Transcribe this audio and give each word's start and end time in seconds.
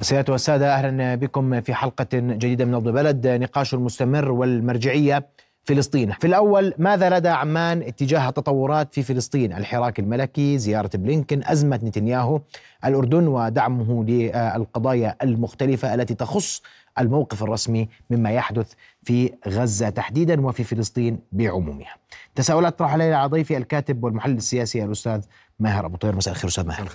سيادة 0.00 0.32
والسادة 0.32 0.74
أهلا 0.74 1.14
بكم 1.14 1.60
في 1.60 1.74
حلقة 1.74 2.06
جديدة 2.14 2.64
من 2.64 2.72
نبض 2.72 2.88
بلد 2.88 3.26
نقاش 3.26 3.74
المستمر 3.74 4.30
والمرجعية 4.30 5.26
فلسطين. 5.64 6.12
في 6.12 6.26
الأول 6.26 6.74
ماذا 6.78 7.18
لدى 7.18 7.28
عمان 7.28 7.82
اتجاه 7.82 8.28
التطورات 8.28 8.94
في 8.94 9.02
فلسطين؟ 9.02 9.52
الحراك 9.52 9.98
الملكي 9.98 10.58
زيارة 10.58 10.90
بلينكن 10.94 11.42
أزمة 11.44 11.80
نتنياهو 11.84 12.40
الأردن 12.84 13.26
ودعمه 13.26 14.04
للقضايا 14.04 15.16
المختلفة 15.22 15.94
التي 15.94 16.14
تخص 16.14 16.62
الموقف 16.98 17.42
الرسمي 17.42 17.88
مما 18.10 18.30
يحدث 18.30 18.72
في 19.02 19.32
غزة 19.48 19.88
تحديدا 19.90 20.46
وفي 20.46 20.64
فلسطين 20.64 21.18
بعمومها. 21.32 21.96
تساؤلات 22.34 22.72
اطرح 22.72 22.92
عليها 22.92 23.16
على 23.16 23.28
ضيفي 23.28 23.56
الكاتب 23.56 24.04
والمحلل 24.04 24.36
السياسي 24.36 24.84
الأستاذ 24.84 25.20
ماهر 25.60 25.86
أبو 25.86 25.96
طير. 25.96 26.16
مساء 26.16 26.34
الخير 26.34 26.48
أستاذ 26.48 26.66
ماهر. 26.66 26.88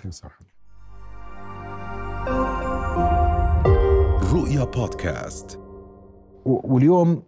رؤيا 4.33 4.63
بودكاست. 4.63 5.59
واليوم 6.45 7.23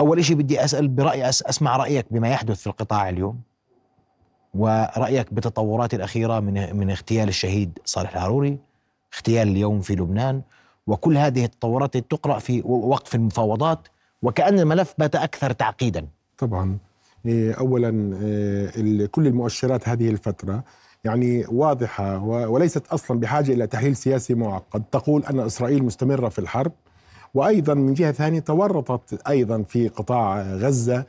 أول 0.00 0.24
شيء 0.24 0.36
بدي 0.36 0.64
أسأل 0.64 0.88
برأي 0.88 1.28
أسمع 1.28 1.76
رأيك 1.76 2.06
بما 2.10 2.28
يحدث 2.28 2.60
في 2.60 2.66
القطاع 2.66 3.08
اليوم 3.08 3.40
ورأيك 4.54 5.34
بالتطورات 5.34 5.94
الأخيرة 5.94 6.40
من 6.40 6.76
من 6.76 6.90
اغتيال 6.90 7.28
الشهيد 7.28 7.78
صالح 7.84 8.16
العروري 8.16 8.58
اغتيال 9.14 9.48
اليوم 9.48 9.80
في 9.80 9.94
لبنان 9.94 10.42
وكل 10.86 11.16
هذه 11.16 11.44
التطورات 11.44 11.96
تقرأ 11.96 12.38
في 12.38 12.62
وقف 12.64 13.14
المفاوضات 13.14 13.88
وكأن 14.22 14.58
الملف 14.58 14.94
بات 14.98 15.16
أكثر 15.16 15.52
تعقيدا. 15.52 16.06
طبعا. 16.38 16.78
إيه، 17.26 17.54
أولا 17.54 18.16
إيه، 18.22 19.06
كل 19.06 19.26
المؤشرات 19.26 19.88
هذه 19.88 20.10
الفترة 20.10 20.64
يعني 21.06 21.44
واضحة 21.48 22.18
وليست 22.24 22.86
أصلا 22.86 23.20
بحاجة 23.20 23.52
إلى 23.52 23.66
تحليل 23.66 23.96
سياسي 23.96 24.34
معقد. 24.34 24.82
تقول 24.92 25.24
أن 25.24 25.40
إسرائيل 25.40 25.84
مستمرة 25.84 26.28
في 26.28 26.38
الحرب. 26.38 26.72
وأيضا 27.36 27.74
من 27.74 27.94
جهة 27.94 28.12
ثانية 28.12 28.40
تورطت 28.40 29.28
أيضا 29.28 29.62
في 29.68 29.88
قطاع 29.88 30.42
غزة 30.42 31.04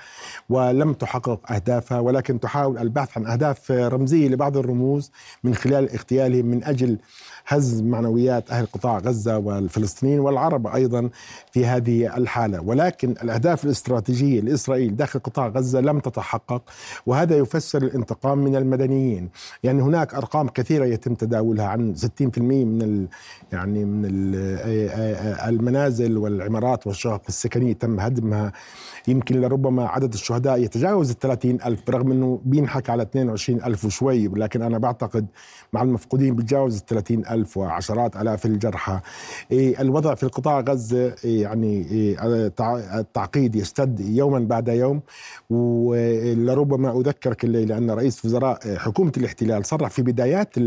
ولم 0.50 0.94
تحقق 0.94 1.52
أهدافها 1.52 2.00
ولكن 2.00 2.40
تحاول 2.40 2.78
البحث 2.78 3.18
عن 3.18 3.26
أهداف 3.26 3.72
رمزية 3.72 4.28
لبعض 4.28 4.58
الرموز 4.58 5.12
من 5.44 5.56
خلال 5.56 5.92
اغتيالهم 5.92 6.46
من 6.46 6.64
أجل 6.64 6.98
هز 7.48 7.82
معنويات 7.82 8.52
أهل 8.52 8.66
قطاع 8.66 8.98
غزة 8.98 9.38
والفلسطينيين 9.38 10.20
والعرب 10.20 10.68
أيضا 10.68 11.10
في 11.52 11.66
هذه 11.66 12.18
الحالة، 12.18 12.62
ولكن 12.62 13.12
الأهداف 13.24 13.66
الاستراتيجية 13.66 14.42
لإسرائيل 14.42 14.96
داخل 14.96 15.20
قطاع 15.20 15.48
غزة 15.48 15.82
لم 15.82 16.00
تتحقق 16.00 16.62
وهذا 17.06 17.38
يفسر 17.38 17.82
الانتقام 17.84 18.38
من 18.38 18.56
المدنيين، 18.56 19.30
يعني 19.64 19.82
هناك 19.82 20.14
أرقام 20.14 20.48
كثيرة 20.48 20.86
يتم 20.86 21.14
تداولها 21.14 21.66
عن 21.66 21.96
60% 21.96 22.40
من 22.66 23.08
يعني 23.52 23.86
من 23.86 24.06
المنازل 25.48 26.17
والعمارات 26.18 26.88
والشقق 26.88 27.22
السكنية 27.30 27.74
تم 27.74 28.00
هدمها. 28.00 28.52
يمكن 29.08 29.42
لربما 29.42 29.88
عدد 29.88 30.14
الشهداء 30.14 30.62
يتجاوز 30.62 31.10
ال 31.10 31.20
30 31.20 31.58
ألف 31.66 31.82
برغم 31.88 32.12
أنه 32.12 32.42
بينحكى 32.46 32.92
على 32.92 33.04
22 33.04 33.64
ألف 33.64 33.86
وشوي 33.86 34.28
لكن 34.28 34.62
أنا 34.62 34.78
بعتقد 34.78 35.26
مع 35.74 35.82
المفقودين 35.82 36.36
بيتجاوز 36.36 36.78
ال 36.78 36.86
30 36.86 37.26
ألف 37.26 37.58
وعشرات 37.58 38.16
ألاف 38.16 38.46
الجرحى. 38.46 39.00
إيه، 39.52 39.82
الوضع 39.82 40.16
في 40.16 40.24
القطاع 40.24 40.60
غزة 40.60 41.16
إيه، 41.26 41.42
يعني 41.42 41.88
إيه، 41.92 42.18
التعقيد 43.00 43.56
يشتد 43.56 44.00
يوما 44.00 44.40
بعد 44.40 44.68
يوم. 44.68 45.02
ولربما 45.50 47.00
أذكرك 47.00 47.44
الليلة 47.44 47.78
أن 47.78 47.92
رئيس 47.92 48.26
وزراء 48.26 48.76
حكومة 48.76 49.12
الاحتلال 49.18 49.66
صرح 49.66 49.90
في 49.90 50.02
بدايات 50.02 50.60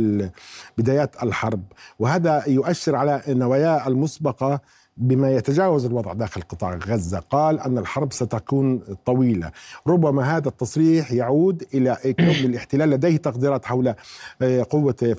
بدايات 0.78 1.22
الحرب. 1.22 1.62
وهذا 1.98 2.44
يؤشر 2.48 2.96
على 2.96 3.22
نواياه 3.28 3.88
المسبقة 3.88 4.60
بما 4.96 5.30
يتجاوز 5.30 5.84
الوضع 5.84 6.12
داخل 6.12 6.40
قطاع 6.40 6.74
غزة 6.74 7.18
قال 7.18 7.60
أن 7.60 7.78
الحرب 7.78 8.12
ستكون 8.12 8.78
طويلة. 9.06 9.50
ربما 9.86 10.36
هذا 10.36 10.48
التصريح 10.48 11.12
يعود 11.12 11.64
إلى 11.74 11.96
كون 12.04 12.28
الاحتلال 12.28 12.90
لديه 12.90 13.16
تقديرات 13.16 13.64
حول 13.64 13.94
آه، 14.42 14.66
قوة 14.70 15.16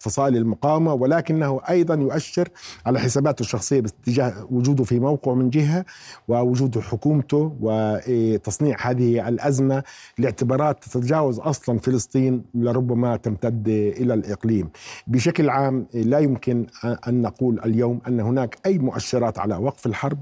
فصائل 0.00 0.36
المقاومة 0.36 0.94
ولكنه 0.94 1.60
أيضا 1.70 1.94
يؤشر 1.94 2.48
على 2.86 3.00
حساباته 3.00 3.40
الشخصية 3.42 3.80
باتجاه 3.80 4.46
وجوده 4.50 4.84
في 4.84 5.00
موقع 5.00 5.34
من 5.34 5.50
جهة 5.50 5.84
ووجود 6.28 6.78
حكومته 6.78 7.56
وتصنيع 7.60 8.76
هذه 8.80 9.28
الأزمة 9.28 9.82
لاعتبارات 10.18 10.84
تتجاوز 10.84 11.38
أصلا 11.38 11.78
فلسطين 11.78 12.44
لربما 12.54 13.16
تمتد 13.16 13.68
إلى 13.68 14.14
الإقليم. 14.14 14.70
بشكل 15.06 15.50
عام 15.50 15.86
لا 15.94 16.18
يمكن 16.18 16.66
أن 17.08 17.22
نقول 17.22 17.60
اليوم 17.64 18.00
أن 18.08 18.20
هناك 18.20 18.58
أي 18.66 18.78
مؤشرات 18.78 19.13
مؤشرات 19.14 19.38
على 19.38 19.56
وقف 19.56 19.86
الحرب 19.86 20.18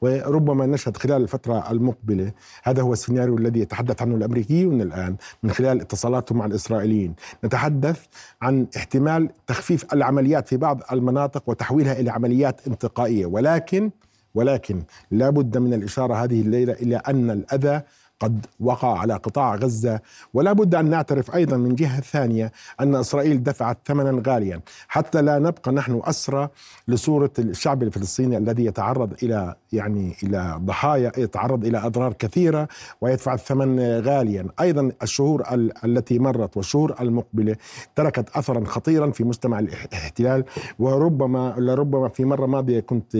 وربما 0.00 0.66
نشهد 0.66 0.96
خلال 0.96 1.22
الفترة 1.22 1.70
المقبلة 1.70 2.32
هذا 2.62 2.82
هو 2.82 2.92
السيناريو 2.92 3.38
الذي 3.38 3.60
يتحدث 3.60 4.02
عنه 4.02 4.14
الأمريكيون 4.16 4.80
الآن 4.80 5.16
من 5.42 5.50
خلال 5.50 5.80
اتصالاتهم 5.80 6.38
مع 6.38 6.46
الإسرائيليين. 6.46 7.14
نتحدث 7.44 8.04
عن 8.42 8.66
احتمال 8.76 9.28
تخفيف 9.46 9.94
العمليات 9.94 10.48
في 10.48 10.56
بعض 10.56 10.80
المناطق 10.92 11.42
وتحويلها 11.46 11.92
إلى 11.92 12.10
عمليات 12.10 12.66
انتقائية 12.66 13.26
ولكن 13.26 13.90
ولكن 14.34 14.82
لا 15.10 15.30
بد 15.30 15.58
من 15.58 15.74
الإشارة 15.74 16.14
هذه 16.14 16.40
الليلة 16.40 16.72
إلى 16.72 16.96
أن 16.96 17.30
الأذى 17.30 17.82
قد 18.20 18.46
وقع 18.60 18.98
على 18.98 19.14
قطاع 19.14 19.54
غزة 19.54 20.00
ولا 20.34 20.52
بد 20.52 20.74
أن 20.74 20.90
نعترف 20.90 21.34
أيضا 21.34 21.56
من 21.56 21.74
جهة 21.74 22.00
ثانية 22.00 22.52
أن 22.80 22.94
إسرائيل 22.94 23.42
دفعت 23.42 23.78
ثمنا 23.86 24.22
غاليا. 24.26 24.60
حتى 24.88 25.22
لا 25.22 25.38
نبقى 25.38 25.72
نحن 25.72 26.00
أسرى 26.04 26.48
لصورة 26.88 27.30
الشعب 27.38 27.82
الفلسطيني 27.82 28.36
الذي 28.36 28.64
يتعرض 28.64 29.12
إلى 29.22 29.54
يعني 29.72 30.14
إلى 30.22 30.56
ضحايا 30.60 31.12
يتعرض 31.18 31.64
إلى 31.64 31.78
أضرار 31.78 32.12
كثيرة 32.12 32.68
ويدفع 33.00 33.34
الثمن 33.34 33.80
غاليا. 34.00 34.46
أيضا 34.60 34.92
الشهور 35.02 35.42
التي 35.84 36.18
مرت 36.18 36.56
والشهور 36.56 36.94
المقبلة 37.00 37.56
تركت 37.96 38.28
أثرا 38.36 38.64
خطيرا 38.64 39.10
في 39.10 39.24
مجتمع 39.24 39.58
الاحتلال 39.58 40.44
وربما 40.78 41.54
لربما 41.58 42.08
في 42.08 42.24
مرة 42.24 42.46
ماضية 42.46 42.80
كنت 42.80 43.16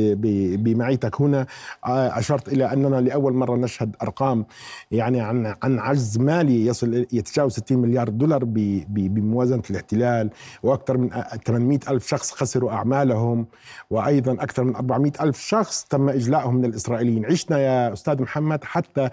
بمعيتك 0.56 1.21
هنا 1.21 1.47
أشرت 1.85 2.49
إلى 2.49 2.73
أننا 2.73 2.97
لأول 3.01 3.33
مرة 3.35 3.56
نشهد 3.56 3.97
أرقام 4.03 4.45
يعني 4.91 5.21
عن 5.21 5.55
عن 5.63 5.79
عجز 5.79 6.19
مالي 6.19 6.67
يصل 6.67 6.95
يتجاوز 7.13 7.53
60 7.53 7.79
مليار 7.79 8.09
دولار 8.09 8.45
بموازنة 8.89 9.63
الاحتلال 9.71 10.31
وأكثر 10.63 10.97
من 10.97 11.11
800 11.47 11.79
ألف 11.89 12.07
شخص 12.09 12.33
خسروا 12.33 12.73
أعمالهم 12.73 13.47
وأيضا 13.91 14.33
أكثر 14.33 14.65
من 14.65 14.77
400 14.77 15.13
ألف 15.21 15.39
شخص 15.39 15.85
تم 15.85 16.09
اجلائهم 16.09 16.55
من 16.55 16.65
الإسرائيليين. 16.65 17.27
عشنا 17.27 17.59
يا 17.59 17.93
أستاذ 17.93 18.23
محمد 18.23 18.65
حتى 18.65 19.09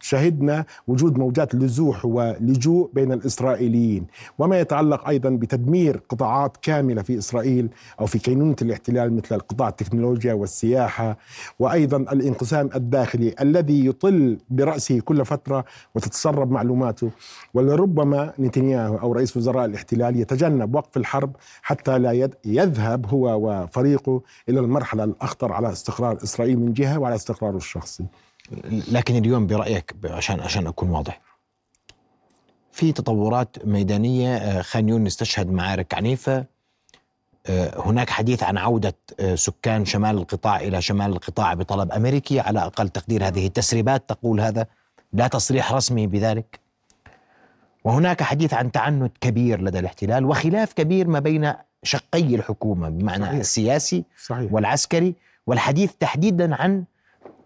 شهدنا 0.00 0.64
وجود 0.86 1.18
موجات 1.18 1.54
لزوح 1.54 2.04
ولجوء 2.04 2.90
بين 2.92 3.12
الإسرائيليين. 3.12 4.06
وما 4.38 4.60
يتعلق 4.60 5.08
أيضا 5.08 5.30
بتدمير 5.30 6.00
قطاعات 6.08 6.56
كاملة 6.62 7.02
في 7.02 7.18
إسرائيل 7.18 7.68
أو 8.00 8.06
في 8.06 8.18
كينونة 8.18 8.56
الاحتلال 8.62 9.16
مثل 9.16 9.38
قطاع 9.38 9.68
التكنولوجيا 9.68 10.34
والسياحة 10.34 11.18
وأيضا 11.58 11.96
الانقسام 11.96 12.70
الداخلي 12.74 13.34
الذي 13.40 13.86
يطل 13.86 14.38
برأسه 14.50 15.00
كل 15.00 15.15
كل 15.16 15.24
فترة 15.24 15.64
وتتسرب 15.94 16.50
معلوماته. 16.50 17.10
ولربما 17.54 18.32
نتنياهو 18.38 18.96
أو 18.96 19.12
رئيس 19.12 19.36
وزراء 19.36 19.64
الاحتلال 19.64 20.20
يتجنب 20.20 20.74
وقف 20.74 20.96
الحرب 20.96 21.36
حتى 21.62 21.98
لا 21.98 22.30
يذهب 22.44 23.06
هو 23.06 23.38
وفريقه 23.40 24.22
إلى 24.48 24.60
المرحلة 24.60 25.04
الأخطر 25.04 25.52
على 25.52 25.72
استقرار 25.72 26.18
إسرائيل 26.22 26.58
من 26.58 26.72
جهة 26.72 26.98
وعلى 26.98 27.14
استقراره 27.14 27.56
الشخصي. 27.56 28.04
لكن 28.92 29.16
اليوم 29.16 29.46
برأيك 29.46 29.94
عشان 30.04 30.40
عشان 30.40 30.66
أكون 30.66 30.90
واضح. 30.90 31.20
في 32.72 32.92
تطورات 32.92 33.56
ميدانية 33.64 34.36
آه، 34.36 34.62
خان 34.62 34.88
يونس 34.88 35.16
تشهد 35.16 35.50
معارك 35.50 35.94
عنيفة. 35.94 36.44
آه، 37.46 37.80
هناك 37.80 38.10
حديث 38.10 38.42
عن 38.42 38.58
عودة 38.58 38.96
آه، 39.20 39.34
سكان 39.34 39.84
شمال 39.84 40.16
القطاع 40.18 40.60
إلى 40.60 40.82
شمال 40.82 41.12
القطاع 41.12 41.54
بطلب 41.54 41.92
أمريكي. 41.92 42.40
على 42.40 42.58
أقل 42.58 42.88
تقدير 42.88 43.26
هذه 43.26 43.46
التسريبات 43.46 44.08
تقول 44.08 44.40
هذا. 44.40 44.66
لا 45.12 45.26
تصريح 45.26 45.72
رسمي 45.72 46.06
بذلك 46.06 46.60
وهناك 47.84 48.22
حديث 48.22 48.54
عن 48.54 48.72
تعنت 48.72 49.12
كبير 49.20 49.60
لدى 49.62 49.78
الاحتلال 49.78 50.24
وخلاف 50.24 50.72
كبير 50.72 51.08
ما 51.08 51.18
بين 51.18 51.52
شقي 51.82 52.34
الحكومة 52.34 52.88
بمعنى 52.88 53.24
صحيح. 53.24 53.38
السياسي 53.38 54.04
صحيح. 54.26 54.52
والعسكري 54.52 55.14
والحديث 55.46 55.92
تحديدا 56.00 56.54
عن 56.54 56.84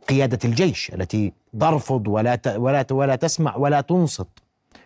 قيادة 0.08 0.38
الجيش 0.44 0.90
التي 0.94 1.32
ترفض 1.60 2.08
ولا 2.08 2.38
ولا 2.56 2.86
ولا 2.90 3.16
تسمع 3.16 3.56
ولا 3.56 3.80
تنصت 3.80 4.28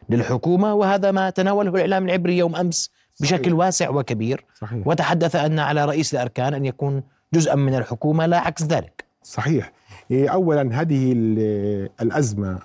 للحكومة 0.08 0.74
وهذا 0.74 1.10
ما 1.10 1.30
تناوله 1.30 1.70
الإعلام 1.70 2.04
العبري 2.04 2.38
يوم 2.38 2.56
أمس 2.56 2.90
بشكل 3.20 3.44
صحيح. 3.44 3.54
واسع 3.54 3.90
وكبير 3.90 4.44
صحيح. 4.60 4.86
وتحدث 4.86 5.36
أن 5.36 5.58
على 5.58 5.84
رئيس 5.84 6.14
الأركان 6.14 6.54
أن 6.54 6.64
يكون 6.64 7.02
جزءا 7.34 7.54
من 7.54 7.74
الحكومة 7.74 8.26
لا 8.26 8.38
عكس 8.38 8.62
ذلك 8.62 9.03
صحيح. 9.24 9.72
إيه، 10.10 10.28
اولا 10.28 10.80
هذه 10.80 11.12
الأزمة 12.02 12.58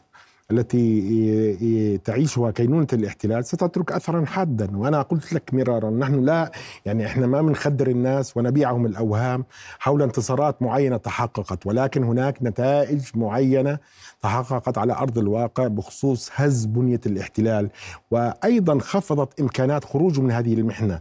التي 0.51 1.97
تعيشها 1.97 2.51
كينونة 2.51 2.87
الاحتلال 2.93 3.45
ستترك 3.45 3.91
أثرا 3.91 4.25
حادا. 4.25 4.77
وأنا 4.77 5.01
قلت 5.01 5.33
لك 5.33 5.53
مرارا 5.53 5.89
نحن 5.89 6.25
لا 6.25 6.51
يعني 6.85 7.05
إحنا 7.05 7.27
ما 7.27 7.41
بنخدر 7.41 7.87
الناس 7.87 8.37
ونبيعهم 8.37 8.85
الأوهام 8.85 9.45
حول 9.79 10.01
انتصارات 10.01 10.61
معينة 10.61 10.97
تحققت 10.97 11.65
ولكن 11.67 12.03
هناك 12.03 12.37
نتائج 12.41 13.01
معينة 13.15 13.77
تحققت 14.21 14.77
على 14.77 14.93
أرض 14.93 15.17
الواقع 15.17 15.67
بخصوص 15.67 16.29
هز 16.33 16.65
بنية 16.65 17.01
الاحتلال 17.05 17.69
وأيضا 18.11 18.79
خفضت 18.79 19.39
إمكانات 19.39 19.85
خروجه 19.85 20.21
من 20.21 20.31
هذه 20.31 20.53
المحنة. 20.53 20.99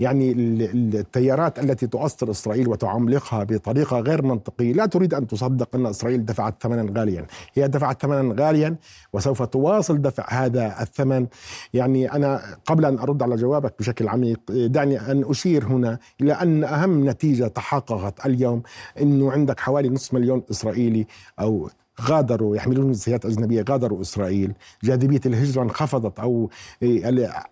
يعني 0.00 0.32
التيارات 0.32 1.58
التي 1.58 1.86
تؤثر 1.86 2.30
إسرائيل 2.30 2.68
وتعملقها 2.68 3.44
بطريقة 3.44 4.00
غير 4.00 4.22
منطقية. 4.22 4.72
لا 4.72 4.86
تريد 4.86 5.14
أن 5.14 5.26
تصدق 5.26 5.76
أن 5.76 5.86
إسرائيل 5.86 6.24
دفعت 6.24 6.62
ثمنا 6.62 7.00
غاليا. 7.00 7.26
هي 7.54 7.68
دفعت 7.68 8.02
ثمنا 8.02 8.44
غاليا 8.44 8.76
وسوف 9.12 9.42
تواصل 9.42 10.02
دفع 10.02 10.26
هذا 10.28 10.82
الثمن. 10.82 11.26
يعني 11.74 12.12
أنا 12.12 12.40
قبل 12.66 12.84
أن 12.84 12.98
أرد 12.98 13.22
على 13.22 13.36
جوابك 13.36 13.74
بشكل 13.78 14.08
عميق 14.08 14.40
دعني 14.50 15.00
أن 15.00 15.24
أشير 15.30 15.64
هنا 15.64 15.98
إلى 16.20 16.32
أن 16.32 16.64
أهم 16.64 17.08
نتيجة 17.08 17.46
تحققت 17.46 18.26
اليوم 18.26 18.62
أنه 19.00 19.32
عندك 19.32 19.60
حوالي 19.60 19.88
نصف 19.88 20.14
مليون 20.14 20.42
إسرائيلي 20.50 21.06
أو 21.40 21.70
غادروا 22.00 22.56
يحملون 22.56 22.86
جنسيات 22.86 23.26
أجنبية 23.26 23.64
غادروا 23.70 24.00
إسرائيل. 24.00 24.52
جاذبية 24.84 25.20
الهجرة 25.26 25.62
انخفضت 25.62 26.20
أو 26.20 26.50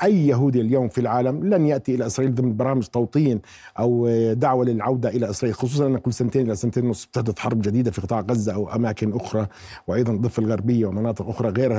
أي 0.02 0.26
يهودي 0.26 0.60
اليوم 0.60 0.88
في 0.88 1.00
العالم 1.00 1.54
لن 1.54 1.66
يأتي 1.66 1.94
إلى 1.94 2.06
إسرائيل 2.06 2.34
ضمن 2.34 2.56
برامج 2.56 2.86
توطين 2.86 3.40
أو 3.78 4.08
دعوة 4.32 4.64
للعودة 4.64 5.08
إلى 5.08 5.30
إسرائيل 5.30 5.56
خصوصا 5.56 5.86
أن 5.86 5.98
كل 5.98 6.12
سنتين 6.12 6.46
إلى 6.46 6.54
سنتين 6.54 6.86
ونصف 6.86 7.08
تحدث 7.12 7.38
حرب 7.38 7.62
جديدة 7.62 7.90
في 7.90 8.00
قطاع 8.00 8.20
غزة 8.20 8.54
أو 8.54 8.74
أماكن 8.74 9.12
أخرى 9.12 9.46
وأيضا 9.86 10.12
الضفة 10.12 10.42
الغربية 10.42 10.86
ومناطق 10.86 11.28
أخرى 11.28 11.48
غير 11.48 11.72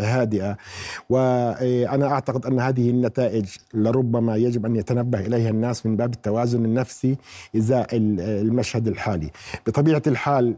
هادئة. 0.00 0.56
وأنا 1.10 2.06
أعتقد 2.06 2.46
أن 2.46 2.60
هذه 2.60 2.90
النتائج 2.90 3.46
لربما 3.74 4.36
يجب 4.36 4.66
أن 4.66 4.76
يتنبه 4.76 5.20
إليها 5.20 5.50
الناس 5.50 5.86
من 5.86 5.96
باب 5.96 6.14
التوازن 6.14 6.64
النفسي 6.64 7.16
إزاء 7.56 7.88
المشهد 7.92 8.88
الحالي. 8.88 9.30
بطبيعة 9.66 10.02
الحال 10.06 10.54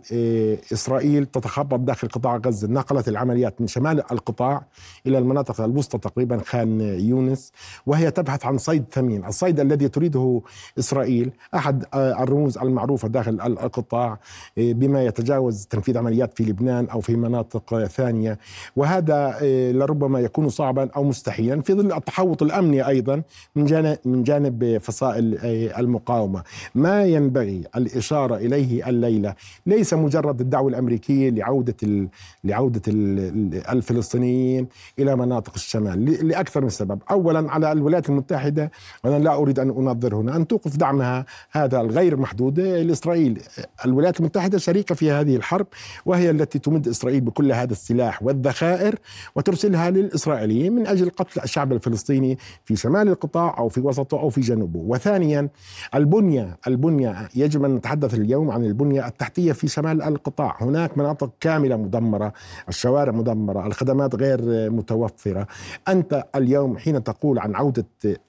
إسرائيل 0.72 1.26
تتخ 1.26 1.57
خبط 1.58 1.80
داخل 1.80 2.08
قطاع 2.08 2.36
غزة. 2.36 2.68
نقلت 2.68 3.08
العمليات 3.08 3.60
من 3.60 3.66
شمال 3.66 4.12
القطاع 4.12 4.62
إلى 5.06 5.18
المناطق 5.18 5.60
الوسطى 5.60 5.98
تقريبا 5.98 6.38
خان 6.44 6.80
يونس 6.80 7.52
وهي 7.86 8.10
تبحث 8.10 8.46
عن 8.46 8.58
صيد 8.58 8.84
ثمين. 8.92 9.24
الصيد 9.24 9.60
الذي 9.60 9.88
تريده 9.88 10.40
إسرائيل 10.78 11.30
أحد 11.54 11.84
الرموز 11.94 12.58
المعروفة 12.58 13.08
داخل 13.08 13.40
القطاع 13.40 14.18
بما 14.56 15.04
يتجاوز 15.04 15.66
تنفيذ 15.66 15.98
عمليات 15.98 16.34
في 16.34 16.44
لبنان 16.44 16.88
أو 16.88 17.00
في 17.00 17.16
مناطق 17.16 17.84
ثانية. 17.84 18.38
وهذا 18.76 19.38
لربما 19.72 20.20
يكون 20.20 20.48
صعبا 20.48 20.90
أو 20.96 21.04
مستحيلا 21.04 21.62
في 21.62 21.74
ظل 21.74 21.92
التحوط 21.92 22.42
الأمني 22.42 22.88
أيضا 22.88 23.22
من 23.56 23.64
جانب, 23.64 23.98
من 24.04 24.22
جانب 24.22 24.78
فصائل 24.78 25.38
المقاومة. 25.78 26.42
ما 26.74 27.04
ينبغي 27.04 27.64
الإشارة 27.76 28.36
إليه 28.36 28.88
الليلة؟ 28.88 29.34
ليس 29.66 29.94
مجرد 29.94 30.40
الدعوة 30.40 30.68
الأمريكية 30.68 31.28
لعودة 31.48 31.76
ال... 31.82 32.08
لعودة 32.44 32.82
ال... 32.88 33.68
الفلسطينيين 33.68 34.68
إلى 34.98 35.16
مناطق 35.16 35.52
الشمال 35.54 36.28
لأكثر 36.28 36.60
من 36.60 36.68
سبب. 36.68 37.02
أولا 37.10 37.50
على 37.50 37.72
الولايات 37.72 38.08
المتحدة 38.08 38.70
وأنا 39.04 39.18
لا 39.18 39.34
أريد 39.34 39.58
أن 39.58 39.70
أنظر 39.70 40.14
هنا 40.14 40.36
أن 40.36 40.46
توقف 40.46 40.76
دعمها 40.76 41.26
هذا 41.50 41.80
الغير 41.80 42.16
محدود. 42.16 42.60
لإسرائيل 42.60 43.42
الولايات 43.84 44.20
المتحدة 44.20 44.58
شريكة 44.58 44.94
في 44.94 45.10
هذه 45.10 45.36
الحرب 45.36 45.66
وهي 46.06 46.30
التي 46.30 46.58
تمد 46.58 46.88
إسرائيل 46.88 47.20
بكل 47.20 47.52
هذا 47.52 47.72
السلاح 47.72 48.22
والذخائر 48.22 48.94
وترسلها 49.34 49.90
للإسرائيليين 49.90 50.72
من 50.72 50.86
أجل 50.86 51.10
قتل 51.10 51.40
الشعب 51.40 51.72
الفلسطيني 51.72 52.38
في 52.64 52.76
شمال 52.76 53.08
القطاع 53.08 53.58
أو 53.58 53.68
في 53.68 53.80
وسطه 53.80 54.20
أو 54.20 54.30
في 54.30 54.40
جنوبه. 54.40 54.80
وثانيا 54.80 55.48
البنية 55.94 56.58
البنية 56.66 57.28
يجب 57.34 57.64
أن 57.64 57.74
نتحدث 57.74 58.14
اليوم 58.14 58.50
عن 58.50 58.64
البنية 58.64 59.06
التحتية 59.06 59.52
في 59.52 59.68
شمال 59.68 60.02
القطاع. 60.02 60.56
هناك 60.60 60.98
مناطق 60.98 61.30
كاملة 61.40 61.76
مدمرة 61.76 62.32
الشوارع 62.68 63.12
مدمرة 63.12 63.66
الخدمات 63.66 64.14
غير 64.14 64.70
متوفرة. 64.70 65.46
أنت 65.88 66.24
اليوم 66.34 66.78
حين 66.78 67.04
تقول 67.04 67.38
عن 67.38 67.54
عودة 67.54 67.86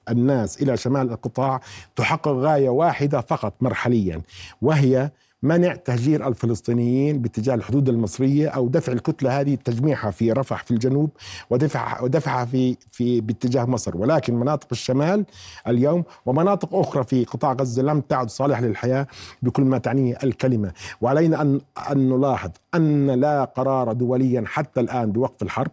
الناس 0.08 0.62
إلى 0.62 0.76
شمال 0.76 1.10
القطاع 1.10 1.60
تحقق 1.96 2.28
غاية 2.28 2.68
واحدة 2.68 3.20
فقط 3.20 3.54
مرحليا 3.60 4.22
وهي 4.62 5.10
منع 5.42 5.74
تهجير 5.74 6.28
الفلسطينيين 6.28 7.18
باتجاه 7.22 7.54
الحدود 7.54 7.88
المصرية 7.88 8.48
أو 8.48 8.68
دفع 8.68 8.92
الكتلة 8.92 9.40
هذه 9.40 9.54
تجميعها 9.54 10.10
في 10.10 10.32
رفح 10.32 10.62
في 10.64 10.70
الجنوب 10.70 11.10
ودفع 11.50 12.02
ودفعها 12.02 12.44
في 12.44 12.76
في 12.92 13.20
باتجاه 13.20 13.64
مصر. 13.64 13.96
ولكن 13.96 14.34
مناطق 14.34 14.68
الشمال 14.72 15.24
اليوم 15.66 16.04
ومناطق 16.26 16.74
أخرى 16.74 17.04
في 17.04 17.24
قطاع 17.24 17.52
غزة 17.52 17.82
لم 17.82 18.00
تعد 18.00 18.30
صالحة 18.30 18.62
للحياة 18.62 19.06
بكل 19.42 19.62
ما 19.62 19.78
تعنيه 19.78 20.18
الكلمة. 20.24 20.72
وعلينا 21.00 21.42
ان 21.42 21.60
أن 21.90 22.08
نلاحظ 22.08 22.50
أن 22.74 23.10
لا 23.10 23.44
قرار 23.44 23.92
دوليا 23.92 24.44
حتى 24.46 24.80
الآن 24.80 25.12
بوقف 25.12 25.42
الحرب. 25.42 25.70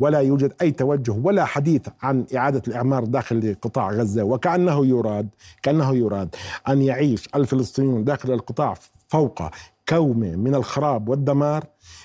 ولا 0.00 0.18
يوجد 0.18 0.52
أي 0.62 0.70
توجه 0.70 1.12
ولا 1.12 1.44
حديث 1.44 1.88
عن 2.02 2.26
إعادة 2.36 2.62
الإعمار 2.68 3.04
داخل 3.04 3.56
قطاع 3.62 3.90
غزة 3.90 4.22
وكأنه 4.22 4.86
يراد 4.86 5.28
كأنه 5.62 5.96
يراد 5.96 6.34
أن 6.68 6.82
يعيش 6.82 7.28
الفلسطينيون 7.34 8.04
داخل 8.04 8.32
القطاع 8.32 8.74
فوق 9.08 9.42
كومه 9.88 10.36
من 10.36 10.54
الخراب 10.54 11.08
والدمار 11.08 11.64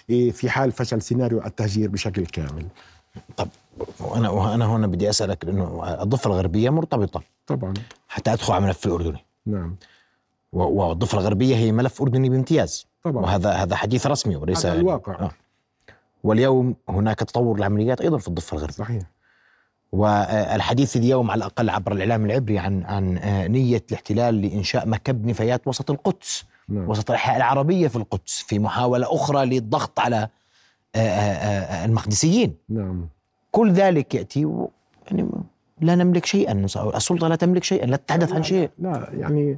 إيه، 0.09 0.31
في 0.31 0.49
حال 0.49 0.71
فشل 0.71 1.01
سيناريو 1.01 1.41
التهجير 1.45 1.89
بشكل 1.89 2.25
كامل. 2.25 2.65
طب 3.37 3.47
وأنا 3.99 4.29
وأنا 4.29 4.65
هنا 4.65 4.87
بدي 4.87 5.09
أسألك 5.09 5.45
لأنه 5.45 5.95
الضفة 6.03 6.27
الغربية 6.27 6.69
مرتبطة. 6.69 7.21
طبعا. 7.47 7.73
حتى 8.07 8.33
أدخل 8.33 8.53
على 8.53 8.61
الملف 8.63 8.85
الأردني. 8.85 9.25
نعم. 9.45 9.75
والضفة 10.53 11.17
الغربية 11.17 11.55
هي 11.55 11.71
ملف 11.71 12.01
أردني 12.01 12.29
بامتياز. 12.29 12.87
طبعا. 13.03 13.23
وهذا 13.23 13.51
هذا 13.51 13.75
حديث 13.75 14.07
رسمي 14.07 14.35
وليس 14.35 14.65
هذا 14.65 14.79
الواقع. 14.79 15.13
آه. 15.13 15.31
واليوم 16.23 16.75
هناك 16.89 17.19
تطور 17.19 17.57
العمليات 17.57 18.01
أيضا 18.01 18.17
في 18.17 18.27
الضفة 18.27 18.55
الغربية. 18.57 18.73
صحيح. 18.73 19.03
والحديث 19.91 20.97
اليوم 20.97 21.31
على 21.31 21.37
الأقل 21.39 21.69
عبر 21.69 21.91
الإعلام 21.91 22.25
العبري 22.25 22.59
عن 22.59 22.83
عن 22.83 23.13
نية 23.51 23.83
الاحتلال 23.89 24.41
لإنشاء 24.41 24.87
مكب 24.87 25.25
نفايات 25.25 25.67
وسط 25.67 25.91
القدس 25.91 26.45
نعم. 26.69 26.89
وسط 26.89 27.09
الأحياء 27.09 27.37
العربية 27.37 27.87
في 27.87 27.95
القدس 27.95 28.43
في 28.47 28.59
محاولة 28.59 29.15
أخرى 29.15 29.45
للضغط 29.45 29.99
على 29.99 30.27
آه، 30.95 30.99
آه، 30.99 31.01
آه، 31.01 31.85
المقدسيين. 31.85 32.55
نعم. 32.69 33.07
كل 33.51 33.71
ذلك 33.71 34.15
يأتي 34.15 34.45
و- 34.45 34.69
يعني 35.07 35.29
لا 35.81 35.95
نملك 35.95 36.25
شيئا 36.25 36.65
السلطة 36.95 37.27
لا 37.27 37.35
تملك 37.35 37.63
شيئا 37.63 37.85
لا 37.85 37.95
تتحدث 37.97 38.31
عن 38.33 38.43
شيء. 38.43 38.69
لا 38.79 39.07
يعني 39.13 39.57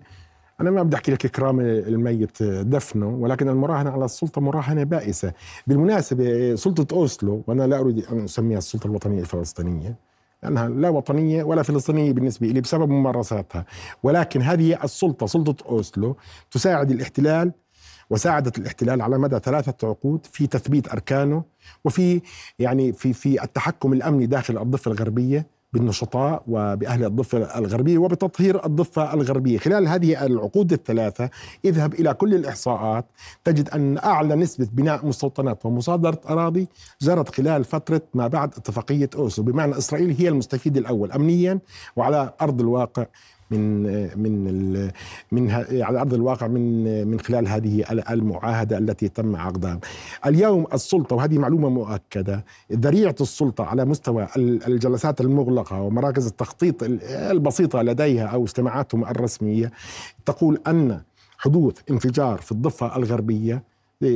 أنا 0.61 0.71
ما 0.71 0.83
بدي 0.83 0.95
أحكي 0.95 1.11
لك 1.11 1.25
إكرام 1.25 1.59
الميت 1.59 2.43
دفنه 2.43 3.07
ولكن 3.07 3.49
المراهنة 3.49 3.89
على 3.89 4.05
السلطة 4.05 4.41
مراهنة 4.41 4.83
بائسة. 4.83 5.33
بالمناسبة 5.67 6.55
سلطة 6.55 6.95
أوسلو 6.95 7.43
وأنا 7.47 7.67
لا 7.67 7.79
أريد 7.79 8.05
أن 8.05 8.23
أسميها 8.23 8.57
السلطة 8.57 8.87
الوطنية 8.87 9.19
الفلسطينية 9.19 9.95
لأنها 10.43 10.69
لا 10.69 10.89
وطنية 10.89 11.43
ولا 11.43 11.63
فلسطينية 11.63 12.13
بالنسبة 12.13 12.47
لي 12.47 12.61
بسبب 12.61 12.89
ممارساتها. 12.89 13.65
ولكن 14.03 14.41
هذه 14.41 14.83
السلطة 14.83 15.25
سلطة 15.25 15.69
أوسلو 15.69 16.15
تساعد 16.51 16.91
الاحتلال 16.91 17.51
وساعدت 18.09 18.57
الاحتلال 18.57 19.01
على 19.01 19.17
مدى 19.17 19.39
ثلاثة 19.39 19.87
عقود 19.87 20.25
في 20.31 20.47
تثبيت 20.47 20.91
أركانه 20.91 21.43
وفي 21.85 22.21
يعني 22.59 22.93
في 22.93 23.13
في 23.13 23.43
التحكم 23.43 23.93
الأمني 23.93 24.25
داخل 24.25 24.57
الضفة 24.57 24.91
الغربية 24.91 25.47
بالنشطاء 25.75 26.43
وبأهل 26.47 27.05
الضفة 27.05 27.37
الغربية 27.59 27.97
وبتطهير 27.97 28.65
الضفة 28.65 29.13
الغربية. 29.13 29.57
خلال 29.57 29.87
هذه 29.87 30.25
العقود 30.25 30.73
الثلاثة 30.73 31.29
اذهب 31.65 31.93
إلى 31.93 32.13
كل 32.13 32.33
الإحصاءات 32.35 33.05
تجد 33.43 33.69
أن 33.69 33.97
أعلى 33.97 34.35
نسبة 34.35 34.67
بناء 34.73 35.05
مستوطنات 35.05 35.65
ومصادرة 35.65 36.21
أراضي 36.29 36.67
جرت 37.01 37.35
خلال 37.35 37.63
فترة 37.63 38.01
ما 38.13 38.27
بعد 38.27 38.53
اتفاقية 38.53 39.09
أوسلو 39.15 39.45
بمعنى 39.45 39.77
إسرائيل 39.77 40.15
هي 40.19 40.27
المستفيد 40.27 40.77
الأول 40.77 41.11
أمنيا 41.11 41.59
وعلى 41.95 42.33
أرض 42.41 42.61
الواقع 42.61 43.05
من 43.51 43.83
من 44.19 44.89
من 45.31 45.51
على 45.81 46.01
أرض 46.01 46.13
الواقع 46.13 46.47
من 46.47 47.07
من 47.07 47.19
خلال 47.19 47.47
هذه 47.47 47.85
المعاهدة 47.91 48.77
التي 48.77 49.07
تم 49.09 49.35
عقدها. 49.35 49.79
اليوم 50.25 50.65
السلطة 50.73 51.15
وهذه 51.15 51.37
معلومة 51.37 51.69
مؤكدة 51.69 52.45
ذريعة 52.73 53.15
السلطة 53.21 53.63
على 53.63 53.85
مستوى 53.85 54.27
ال- 54.37 54.65
الجلسات 54.67 55.21
المغلقة 55.21 55.81
ومراكز 55.81 56.27
التخطيط 56.27 56.83
ال- 56.83 57.03
البسيطة 57.03 57.81
لديها 57.81 58.25
أو 58.25 58.43
اجتماعاتهم 58.43 59.03
الرسمية 59.05 59.71
تقول 60.25 60.59
أن 60.67 61.01
حدوث 61.37 61.77
انفجار 61.91 62.37
في 62.37 62.51
الضفة 62.51 62.95
الغربية 62.95 63.63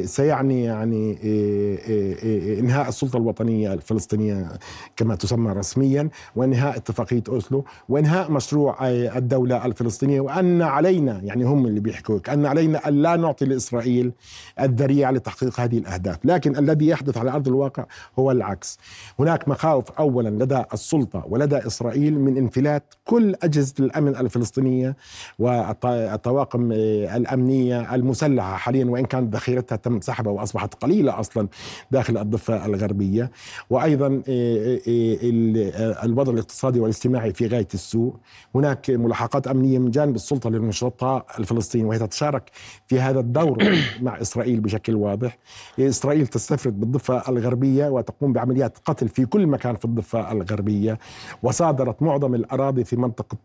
سيعني 0.06 0.64
يعني 0.64 1.18
إيه، 1.24 1.78
إيه، 1.88 2.16
إيه، 2.24 2.60
إنهاء 2.60 2.90
السلطة 2.90 3.18
الوطنية 3.18 3.74
الفلسطينية 3.74 4.52
كما 4.96 5.16
تسمى 5.16 5.52
رسميا 5.52 6.10
وإنهاء 6.36 6.78
اتفاقية 6.78 7.24
أوسلو 7.30 7.66
وإنهاء 7.90 8.32
مشروع 8.32 8.90
الدولة 8.90 9.66
الفلسطينية 9.66 10.22
وأن 10.22 10.62
علينا 10.62 11.22
يعني 11.24 11.44
هم 11.44 11.66
اللي 11.66 11.80
بيحكوا 11.80 12.20
أن 12.34 12.46
علينا 12.46 12.88
أن 12.88 13.02
لا 13.02 13.16
نعطي 13.16 13.46
لإسرائيل 13.46 14.12
الذريعة 14.60 15.12
لتحقيق 15.12 15.60
هذه 15.60 15.78
الأهداف، 15.78 16.18
لكن 16.24 16.58
الذي 16.58 16.88
يحدث 16.88 17.18
على 17.18 17.32
أرض 17.32 17.48
الواقع 17.48 17.86
هو 18.20 18.32
العكس. 18.32 18.80
هناك 19.20 19.48
مخاوف 19.48 19.92
اولا 19.92 20.30
لدى 20.44 20.64
السلطة 20.74 21.24
ولدى 21.30 21.58
إسرائيل 21.58 22.20
من 22.20 22.38
انفلات 22.38 22.94
كل 23.06 23.36
أجهزة 23.44 23.74
الأمن 23.80 24.16
الفلسطينية 24.16 24.96
والطواقم 25.40 26.72
الأمنية 26.72 27.96
المسلحة 27.96 28.56
حاليا 28.56 28.86
وإن 28.86 29.06
كانت 29.06 29.36
ذخيرتها 29.36 29.69
تم 29.76 30.02
سحبها 30.02 30.34
وأصبحت 30.34 30.74
قليلة 30.74 31.20
أصلا 31.20 31.48
داخل 31.92 32.18
الضفة 32.18 32.66
الغربية. 32.66 33.32
وأيضا 33.70 34.22
آه، 34.30 34.80
آه، 34.88 35.72
آه، 35.76 36.06
الوضع 36.06 36.34
الاقتصادي 36.34 36.80
والاجتماعي 36.80 37.34
في 37.34 37.48
غاية 37.48 37.68
السوء. 37.74 38.14
هناك 38.56 38.90
ملاحقات 38.90 39.48
أمنية 39.48 39.80
من 39.80 39.92
جانب 39.92 40.16
السلطة 40.16 40.50
للمشرطه 40.50 41.26
الفلسطيني 41.40 41.84
وهي 41.84 42.00
تتشارك 42.00 42.52
في 42.88 43.00
هذا 43.00 43.20
الدور 43.20 43.58
مع 44.02 44.22
إسرائيل 44.22 44.60
بشكل 44.60 44.96
واضح. 44.96 45.38
إسرائيل 45.80 46.28
تستفرد 46.28 46.80
بالضفة 46.80 47.30
الغربية 47.30 47.90
وتقوم 47.90 48.34
بعمليات 48.34 48.78
قتل 48.86 49.08
في 49.08 49.26
كل 49.26 49.48
مكان 49.48 49.76
في 49.76 49.86
الضفة 49.86 50.32
الغربية. 50.32 51.00
وصادرت 51.44 52.02
معظم 52.02 52.36
الأراضي 52.36 52.84
في 52.84 52.96
منطقة 52.96 53.38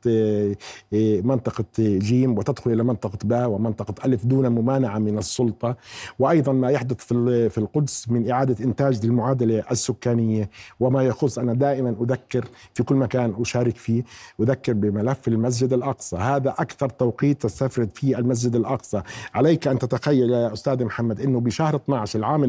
منطقة 1.25 1.65
جيم 1.79 2.39
وتدخل 2.39 2.73
إلى 2.73 2.83
منطقة 2.83 3.19
باء 3.25 3.49
ومنطقة 3.49 3.95
ألف 4.05 4.27
دون 4.27 4.49
ممانعة 4.49 4.99
من 4.99 5.19
السلطة. 5.19 5.77
وأيضا 6.19 6.53
ما 6.53 6.71
يحدث 6.71 6.97
في 6.97 7.49
في 7.49 7.59
القدس 7.59 8.09
من 8.09 8.31
إعادة 8.31 8.65
إنتاج 8.65 9.07
للمعادله 9.07 9.65
السكانية 9.71 10.51
وما 10.81 11.03
يخص 11.03 11.39
أنا 11.39 11.55
دائما 11.55 11.97
أذكر 12.01 12.45
في 12.75 12.83
كل 12.83 12.95
مكان 12.95 13.35
أشارك 13.41 13.77
فيه 13.77 14.05
أذكر 14.41 14.73
بملف 14.73 15.29
المسجد 15.29 15.73
الأقصى. 15.73 16.17
هذا 16.17 16.51
أكثر 16.51 16.89
توقيت 16.89 17.43
تستفرد 17.43 17.91
فيه 17.95 18.19
المسجد 18.19 18.57
الأقصى. 18.57 19.03
عليك 19.35 19.69
أن 19.69 19.79
تتخيل 19.79 20.31
يا 20.31 20.53
أستاذ 20.53 20.85
محمد 20.85 21.21
إنه 21.21 21.41
بشهر 21.41 21.77
12 21.77 22.19
العام 22.19 22.41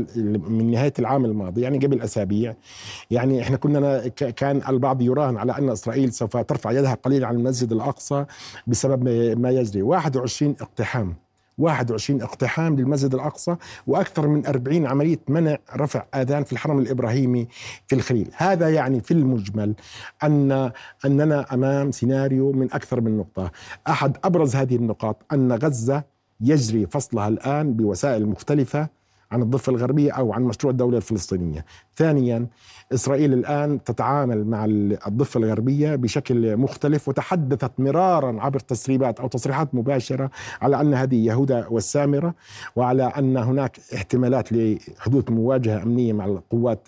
من 0.49 0.71
نهاية 0.71 0.93
العام 0.99 1.25
الماضي 1.25 1.61
يعني 1.61 1.77
قبل 1.77 2.01
أسابيع 2.01 2.55
يعني 3.11 3.41
إحنا 3.41 3.57
كنا 3.57 4.07
كان 4.07 4.61
البعض 4.69 5.01
يراهن 5.01 5.37
على 5.37 5.57
أن 5.57 5.69
إسرائيل 5.69 6.13
سوف 6.13 6.37
ترفع 6.37 6.71
يدها 6.71 6.93
قليلا 6.93 7.27
عن 7.27 7.35
المسجد 7.35 7.71
الأقصى 7.71 8.25
بسبب 8.67 9.03
ما 9.39 9.49
يجري. 9.49 9.81
21 9.81 10.55
اقتحام. 10.61 11.24
21 11.57 12.21
اقتحام 12.21 12.75
للمسجد 12.75 13.13
الأقصى 13.13 13.55
وأكثر 13.87 14.27
من 14.27 14.45
40 14.45 14.85
عملية 14.87 15.19
منع 15.27 15.57
رفع 15.75 16.05
آذان 16.15 16.43
في 16.43 16.53
الحرم 16.53 16.79
الإبراهيمي 16.79 17.47
في 17.87 17.95
الخليل. 17.95 18.29
هذا 18.37 18.69
يعني 18.69 19.01
في 19.01 19.11
المجمل 19.11 19.73
أن 20.23 20.71
أننا 21.05 21.53
أمام 21.53 21.91
سيناريو 21.91 22.51
من 22.51 22.73
أكثر 22.73 23.01
من 23.01 23.17
نقطة. 23.17 23.51
أحد 23.87 24.17
أبرز 24.23 24.55
هذه 24.55 24.75
النقاط 24.75 25.25
أن 25.33 25.51
غزة 25.51 26.03
يجري 26.41 26.87
فصلها 26.87 27.27
الآن 27.27 27.73
بوسائل 27.73 28.25
مختلفة 28.25 28.89
عن 29.31 29.41
الضفة 29.41 29.69
الغربية 29.69 30.11
أو 30.11 30.33
عن 30.33 30.43
مشروع 30.43 30.71
الدولة 30.71 30.97
الفلسطينية. 30.97 31.65
ثانيا 31.95 32.47
إسرائيل 32.93 33.33
الآن 33.33 33.83
تتعامل 33.83 34.45
مع 34.47 34.65
الضفة 35.07 35.37
الغربية 35.37 35.95
بشكل 35.95 36.57
مختلف 36.57 37.07
وتحدثت 37.07 37.71
مرارا 37.77 38.41
عبر 38.41 38.59
تسريبات 38.59 39.19
أو 39.19 39.27
تصريحات 39.27 39.75
مباشرة 39.75 40.29
على 40.61 40.81
أن 40.81 40.93
هذه 40.93 41.25
يهودا 41.25 41.67
والسامرة 41.67 42.33
وعلى 42.75 43.03
أن 43.03 43.37
هناك 43.37 43.79
احتمالات 43.95 44.53
لحدوث 44.53 45.29
مواجهة 45.31 45.83
أمنية 45.83 46.13
مع 46.13 46.25
القوات 46.25 46.87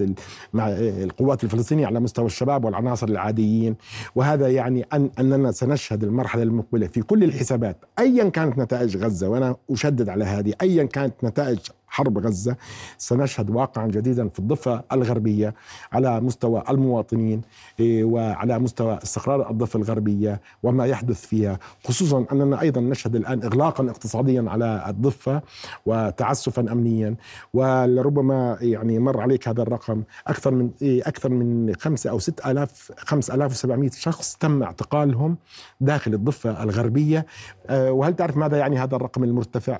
مع 0.53 0.67
القوات 0.77 1.43
الفلسطينية 1.43 1.85
على 1.85 1.99
مستوى 1.99 2.25
الشباب 2.25 2.65
والعناصر 2.65 3.07
العاديين. 3.07 3.75
وهذا 4.15 4.47
يعني 4.49 4.85
أن 4.93 5.09
أننا 5.19 5.51
سنشهد 5.51 6.03
المرحلة 6.03 6.43
المقبلة 6.43 6.87
في 6.87 7.01
كل 7.01 7.23
الحسابات 7.23 7.77
أيا 7.99 8.29
كانت 8.29 8.57
نتائج 8.57 8.97
غزة 8.97 9.29
وأنا 9.29 9.55
أشدد 9.71 10.09
على 10.09 10.25
هذه 10.25 10.53
أيا 10.61 10.83
كانت 10.83 11.13
نتائج 11.23 11.59
حرب 11.87 12.17
غزة 12.17 12.55
سنشهد 12.97 13.49
واقعا 13.49 13.87
جديدا 13.87 14.29
في 14.29 14.39
الضفة 14.39 14.83
الغربية 14.91 15.53
على 15.91 16.21
مستوى 16.21 16.63
المواطنين 16.69 17.41
إيه، 17.79 18.03
وعلى 18.03 18.59
مستوى 18.59 18.99
استقرار 19.03 19.49
الضفة 19.51 19.77
الغربية 19.77 20.41
وما 20.63 20.85
يحدث 20.85 21.25
فيها 21.25 21.59
خصوصا 21.85 22.25
أننا 22.31 22.61
أيضا 22.61 22.81
نشهد 22.81 23.15
الآن 23.15 23.43
إغلاقا 23.43 23.89
اقتصاديا 23.89 24.45
على 24.47 24.85
الضفة 24.87 25.41
وتعسفا 25.85 26.71
أمنيا 26.71 27.15
ولربما 27.53 28.57
يعني 28.61 28.99
مر 28.99 29.21
عليك 29.21 29.47
هذا 29.47 29.61
الرقم 29.61 30.03
أكثر 30.27 30.51
من 30.51 30.71
إيه، 30.81 31.01
أكثر 31.07 31.29
من 31.29 31.75
خمسة 31.75 32.09
أو 32.09 32.19
ست 32.19 32.45
آلاف 32.45 32.91
خمس 32.97 33.29
آلاف 33.29 33.51
وسبعمائة 33.51 33.91
شخص 33.91 34.35
تم 34.35 34.63
اعتقالهم 34.63 35.37
داخل 35.81 36.13
الضفة 36.13 36.63
الغربية 36.63 37.25
آه، 37.67 37.91
وهل 37.91 38.15
تعرف 38.15 38.37
ماذا 38.37 38.57
يعني 38.57 38.77
هذا 38.77 38.95
الرقم 38.95 39.23
المرتفع؟ 39.23 39.79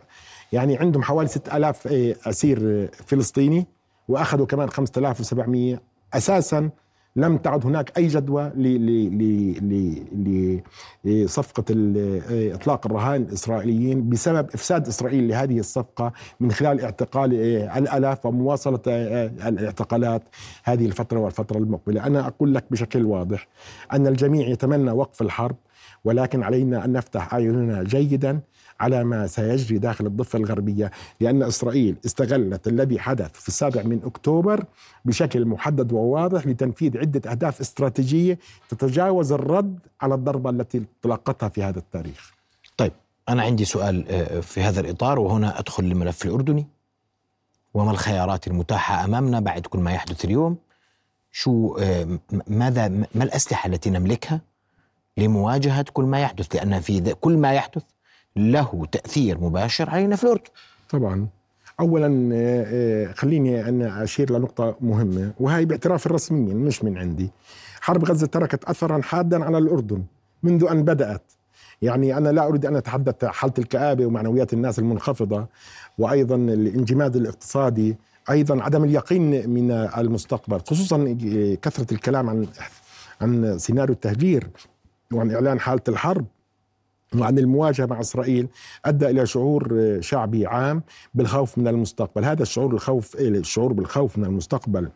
يعني 0.52 0.78
عندهم 0.78 1.04
حوالي 1.04 1.28
6000 1.28 1.88
إيه، 1.88 2.16
أسير 2.26 2.90
فلسطيني 2.94 3.68
وأخذوا 4.08 4.46
كمان 4.46 4.70
5700 4.70 5.82
أساسا 6.14 6.70
لم 7.16 7.38
تعد 7.38 7.66
هناك 7.66 7.98
أي 7.98 8.08
جدوى 8.08 8.52
لصفقة 11.06 11.66
إطلاق 12.54 12.86
الرهائن 12.86 13.22
الإسرائيليين 13.22 14.10
بسبب 14.10 14.50
إفساد 14.54 14.88
إسرائيل 14.88 15.28
لهذه 15.28 15.60
الصفقة 15.60 16.12
من 16.40 16.52
خلال 16.52 16.82
اعتقال 16.82 17.32
إيه، 17.32 17.78
الألاف 17.78 18.26
ومواصلة 18.26 18.80
إيه، 18.88 19.26
الاعتقالات 19.26 20.24
هذه 20.64 20.86
الفترة 20.86 21.20
والفترة 21.20 21.58
المقبلة. 21.58 22.06
أنا 22.06 22.28
أقول 22.28 22.54
لك 22.54 22.66
بشكل 22.72 23.06
واضح 23.06 23.48
أن 23.94 24.08
الجميع 24.08 24.48
يتمنى 24.48 24.92
وقف 24.92 25.22
الحرب 25.22 25.56
ولكن 26.06 26.44
علينا 26.44 26.86
أن 26.86 26.92
نفتح 26.92 27.34
أعيننا 27.34 27.84
جيدا 27.84 28.40
على 28.80 29.04
ما 29.04 29.28
سيجري 29.28 29.78
داخل 29.78 30.06
الضفة 30.06 30.40
الغربية 30.40 30.92
لأن 31.20 31.44
إسرائيل 31.44 31.96
استغلت 32.06 32.68
الذي 32.68 33.00
حدث 33.00 33.32
في 33.34 33.48
السابع 33.48 33.84
من 33.84 34.02
أكتوبر 34.04 34.66
بشكل 35.06 35.46
محدد 35.46 35.92
وواضح 35.92 36.48
لتنفيذ 36.48 36.98
عدة 36.98 37.32
أهداف 37.32 37.62
استراتيجية 37.62 38.40
تتجاوز 38.70 39.32
الرد 39.32 39.80
على 40.02 40.16
الضربة 40.16 40.50
التي 40.50 40.84
تلقتها 41.02 41.50
في 41.50 41.64
هذا 41.64 41.80
التاريخ. 41.80 42.34
طيب 42.78 42.92
أنا 43.30 43.44
عندي 43.44 43.66
سؤال 43.66 44.06
آه، 44.10 44.40
في 44.40 44.62
هذا 44.62 44.80
الإطار 44.80 45.20
وهنا 45.20 45.60
أدخل 45.60 45.84
للملف 45.84 46.26
الأردني. 46.26 46.68
وما 47.74 47.92
الخيارات 47.92 48.48
المتاحة 48.48 49.06
أمامنا 49.06 49.40
بعد 49.40 49.62
كل 49.62 49.80
ما 49.80 49.92
يحدث 49.92 50.26
اليوم؟ 50.26 50.58
شو 51.32 51.78
آه، 51.78 52.20
ماذا 52.48 52.88
ما 52.88 53.24
الأسلحة 53.24 53.68
التي 53.68 53.90
نملكها 53.90 54.42
لمواجهة 55.18 55.86
كل 55.94 56.04
ما 56.04 56.22
يحدث؟ 56.22 56.56
لأن 56.56 56.80
في 56.80 57.14
كل 57.14 57.38
ما 57.38 57.54
يحدث 57.54 57.84
له 58.38 58.86
تأثير 58.92 59.40
مباشر 59.40 59.90
علينا 59.90 60.16
في 60.16 60.24
الأردن. 60.24 60.44
طبعا. 60.90 61.28
اولا 61.80 62.30
آه، 62.34 62.66
آه، 62.68 63.14
خليني 63.14 63.70
ان 63.70 63.82
أشير 63.82 64.32
لنقطة 64.32 64.76
مهمة 64.82 65.32
وهي 65.40 65.66
باعتراف 65.66 66.06
الرسميين 66.06 66.58
مش 66.58 66.84
من 66.84 66.98
عندي. 66.98 67.32
حرب 67.82 68.06
غزة 68.06 68.28
تركت 68.28 68.64
اثرا 68.64 69.02
حادا 69.02 69.46
على 69.46 69.58
الأردن 69.58 70.04
منذ 70.44 70.68
أن 70.72 70.84
بدأت. 70.84 71.32
يعني 71.82 72.18
أنا 72.18 72.30
لا 72.30 72.48
أريد 72.48 72.66
أن 72.66 72.76
أتحدث 72.76 73.26
حاله 73.26 73.54
الكابه 73.60 74.06
ومعنويات 74.06 74.54
الناس 74.54 74.80
المنخفضة 74.80 75.48
وأيضا 75.98 76.36
الانجماد 76.36 77.16
الاقتصادي 77.16 77.98
أيضا 78.30 78.64
عدم 78.64 78.84
اليقين 78.84 79.50
من 79.50 79.72
المستقبل 79.72 80.60
خصوصا 80.60 81.18
كثرة 81.62 81.94
الكلام 81.94 82.30
عن 82.30 82.48
عن 83.22 83.58
سيناريو 83.60 83.94
التهجير 83.94 84.48
وعن 85.14 85.32
إعلان 85.32 85.60
حالة 85.60 85.82
الحرب. 85.88 86.26
وعن 87.16 87.40
المواجهة 87.40 87.86
مع 87.86 88.00
إسرائيل 88.00 88.48
أدى 88.86 89.10
إلى 89.10 89.26
شعور 89.26 89.98
شعبي 90.00 90.46
عام 90.46 90.84
بالخوف 91.14 91.58
من 91.58 91.68
المستقبل. 91.68 92.26
هذا 92.26 92.42
الشعور 92.42 92.74
الخوف 92.74 93.16
الشعور 93.16 93.74
بالخوف 93.74 94.18
من 94.18 94.26
المستقبل 94.26 94.90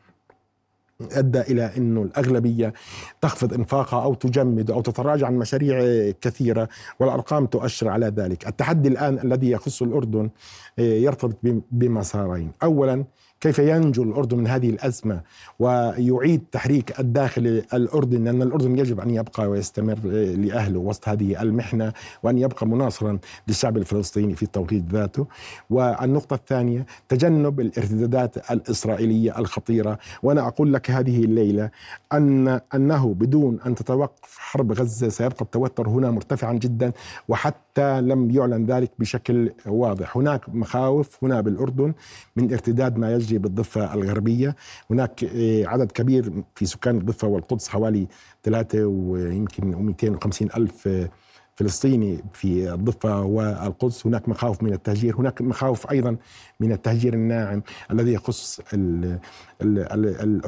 أدى 1.12 1.42
إلى 1.42 1.72
إنه 1.78 2.02
الأغلبية 2.02 2.74
تخفض 3.22 3.54
إنفاقها 3.54 4.04
أو 4.04 4.14
تجمد 4.14 4.72
أو 4.72 4.82
تتراجع 4.82 5.28
عن 5.28 5.34
مشاريع 5.34 6.12
كثيرة 6.22 6.70
والأرقام 7.00 7.46
تؤشر 7.46 7.88
على 7.88 8.06
ذلك، 8.06 8.48
التحدي 8.48 8.90
الآن 8.90 9.20
الذي 9.20 9.52
يخص 9.52 9.82
الأردن 9.82 10.30
يرتبط 10.78 11.38
بمسارين، 11.72 12.52
اولا 12.64 13.06
كيف 13.42 13.60
ينجو 13.60 14.04
الأردن 14.04 14.38
من 14.38 14.48
هذه 14.48 14.70
الأزمة 14.70 15.22
ويعيد 15.60 16.42
تحريك 16.52 17.00
الداخل 17.00 17.64
الأردن 17.74 18.24
لأن 18.24 18.42
الأردن 18.42 18.80
يجب 18.80 19.00
أن 19.00 19.10
يبقى 19.10 19.50
ويستمر 19.50 20.00
لأهله 20.36 20.80
وسط 20.80 21.10
هذه 21.10 21.42
المحنة 21.42 21.94
وأن 22.24 22.38
يبقى 22.38 22.68
مناصرا 22.68 23.20
للشعب 23.48 23.78
الفلسطيني 23.78 24.36
في 24.36 24.44
التوقيت 24.44 24.84
ذاته. 24.92 25.28
والنقطة 25.70 26.34
الثانية 26.34 26.86
تجنب 27.10 27.60
الارتدادات 27.60 28.52
الإسرائيلية 28.52 29.40
الخطيرة. 29.40 30.00
وأنا 30.24 30.48
أقول 30.48 30.74
لك 30.74 30.92
هذه 30.92 31.24
الليلة 31.24 31.70
أن 32.14 32.60
أنه 32.76 33.14
بدون 33.14 33.60
أن 33.66 33.76
تتوقف 33.76 34.38
حرب 34.38 34.72
غزة 34.72 35.10
سيبقى 35.10 35.42
التوتر 35.46 35.90
هنا 35.90 36.12
مرتفعا 36.12 36.54
جدا 36.54 36.92
وحتى 37.28 38.02
لم 38.02 38.32
يعلن 38.32 38.66
ذلك 38.66 38.92
بشكل 39.00 39.52
واضح. 39.66 40.18
هناك 40.18 40.50
مخاوف 40.50 41.24
هنا 41.24 41.42
بالأردن 41.42 41.94
من 42.36 42.52
ارتداد 42.52 42.98
ما 42.98 43.14
يجري 43.14 43.31
بالضفة 43.38 43.94
الغربية. 43.94 44.56
هناك 44.90 45.24
آه، 45.24 45.66
عدد 45.68 45.92
كبير 45.92 46.44
في 46.56 46.66
سكان 46.66 46.98
الضفة 46.98 47.28
والقدس 47.28 47.68
حوالي 47.70 48.08
ثلاثة 48.44 48.86
ويمكن 48.86 49.68
250 49.86 50.50
ألف 50.58 50.88
آه، 50.88 51.10
فلسطيني 51.56 52.24
في 52.34 52.74
الضفة 52.74 53.22
والقدس. 53.22 54.08
هناك 54.08 54.30
مخاوف 54.30 54.64
من 54.64 54.74
التهجير 54.74 55.16
هناك 55.16 55.42
مخاوف 55.42 55.92
أيضا 55.92 56.18
من 56.60 56.72
التهجير 56.72 57.14
الناعم 57.14 57.64
الذي 57.92 58.14
يخص 58.14 58.60
ال 58.74 59.20
ال 59.62 59.80
ال 59.80 60.46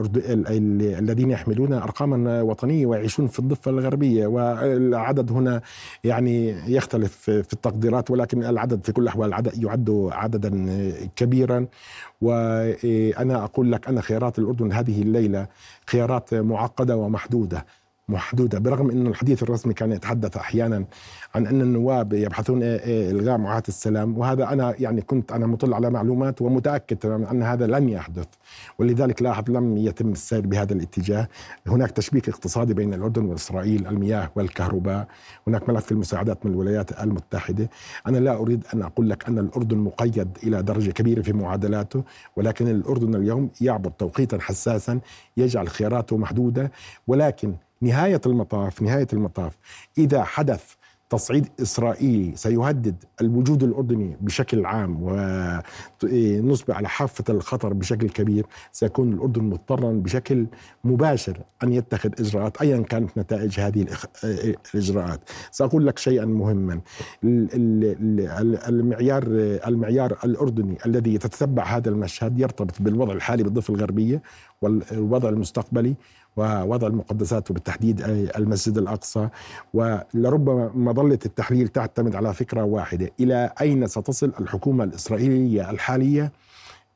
ال 0.48 0.82
الذين 1.00 1.32
يحملون 1.32 1.74
أرقاما 1.74 2.42
وطنية 2.42 2.86
ويعيشون 2.86 3.28
في 3.28 3.40
الضفة 3.40 3.72
الغربية. 3.72 4.28
والعدد 4.28 5.32
هنا 5.32 5.62
يعني 6.04 6.50
يختلف 6.50 7.16
في 7.18 7.54
التقديرات 7.54 8.12
ولكن 8.12 8.44
العدد 8.44 8.86
في 8.86 8.92
كل 8.92 9.02
الأحوال 9.02 9.52
يعد 9.64 10.10
عددا 10.12 10.82
كبيرا. 11.16 11.68
وأنا 12.22 13.44
أقول 13.44 13.72
لك 13.72 13.88
أن 13.88 14.02
خيارات 14.02 14.40
الأردن 14.40 14.72
هذه 14.72 15.02
الليلة 15.02 15.48
خيارات 15.90 16.34
معقدة 16.34 16.98
ومحدودة. 16.98 17.66
محدودة 18.10 18.60
برغم 18.60 18.90
إنه 18.90 19.10
الحديث 19.10 19.44
الرسمي 19.44 19.74
كان 19.74 19.92
يتحدث 19.92 20.38
أحيانا 20.38 20.86
عن 21.36 21.48
أن 21.48 21.62
النواب 21.62 22.14
يبحثون 22.14 22.60
إلغاء 22.64 23.38
معاهدة 23.38 23.64
السلام 23.68 24.18
وهذا 24.18 24.50
أنا 24.50 24.76
يعني 24.80 25.02
كنت 25.02 25.32
أنا 25.32 25.48
مطلع 25.48 25.76
على 25.76 25.90
معلومات 25.90 26.42
ومتأكد 26.42 26.98
تماما 26.98 27.32
أن 27.32 27.44
هذا 27.44 27.68
لن 27.68 27.90
يحدث 27.90 28.28
ولذلك 28.80 29.22
لاحظ 29.22 29.50
لم 29.50 29.78
يتم 29.78 30.12
السير 30.12 30.48
بهذا 30.48 30.74
الاتجاه. 30.74 31.28
هناك 31.68 31.92
تشبيك 31.92 32.30
اقتصادي 32.30 32.74
بين 32.74 32.94
الأردن 32.94 33.26
وإسرائيل 33.26 33.88
المياه 33.88 34.32
والكهرباء 34.36 35.08
هناك 35.48 35.70
ملف 35.70 35.92
المساعدات 35.92 36.46
من 36.46 36.52
الولايات 36.52 37.02
المتحدة. 37.02 37.70
أنا 38.08 38.18
لا 38.18 38.36
أريد 38.36 38.64
أن 38.74 38.82
أقول 38.82 39.10
لك 39.10 39.28
أن 39.28 39.38
الأردن 39.40 39.78
مقيد 39.78 40.38
إلى 40.44 40.62
درجة 40.64 40.92
كبيرة 40.92 41.22
في 41.22 41.34
معادلاته 41.34 42.04
ولكن 42.36 42.68
الأردن 42.68 43.16
اليوم 43.16 43.50
يعبر 43.62 43.90
توقيتا 43.90 44.38
حساسا 44.42 45.00
يجعل 45.38 45.70
خياراته 45.70 46.18
محدودة 46.18 46.72
ولكن 47.08 47.54
نهاية 47.84 48.22
المطاف 48.26 48.82
نهاية 48.82 49.08
المطاف. 49.14 49.58
إذا 49.98 50.24
حدث 50.24 50.64
تصعيد 51.10 51.48
إسرائيلي 51.62 52.36
سيهدد 52.36 53.04
الوجود 53.22 53.64
الأردني 53.64 54.18
بشكل 54.22 54.66
عام 54.66 54.98
ونصبح 56.04 56.78
على 56.78 56.90
حافة 56.90 57.24
الخطر 57.30 57.74
بشكل 57.74 58.10
كبير 58.10 58.46
سيكون 58.72 59.14
الأردن 59.14 59.44
مضطرا 59.44 59.92
بشكل 59.92 60.46
مباشر 60.84 61.38
أن 61.64 61.74
يتخذ 61.74 62.10
إجراءات 62.20 62.62
أيا 62.62 62.82
كانت 62.82 63.18
نتائج 63.18 63.60
هذه 63.60 63.86
الإجراءات. 64.74 65.20
سأقول 65.52 65.88
لك 65.88 66.00
شيئا 66.00 66.26
مهما. 66.26 66.82
المعيار 67.24 69.24
المعيار 69.68 70.18
الأردني 70.24 70.78
الذي 70.86 71.14
يتتبع 71.14 71.64
هذا 71.64 71.90
المشهد 71.90 72.40
يرتبط 72.40 72.82
بالوضع 72.82 73.14
الحالي 73.14 73.44
بالضفة 73.44 73.74
الغربية 73.74 74.22
والوضع 74.62 75.30
المستقبلي 75.30 75.96
ووضع 76.38 76.88
المقدسات 76.88 77.52
وبالتحديد 77.52 78.02
المسجد 78.38 78.78
الأقصى 78.78 79.30
ولربما 79.74 80.72
مظلة 80.76 81.20
التحليل 81.26 81.68
تعتمد 81.68 82.16
على 82.16 82.34
فكرة 82.34 82.64
واحدة 82.64 83.10
إلى 83.20 83.52
أين 83.62 83.88
ستصل 83.88 84.34
الحكومة 84.40 84.84
الإسرائيلية 84.84 85.70
الحالية 85.70 86.32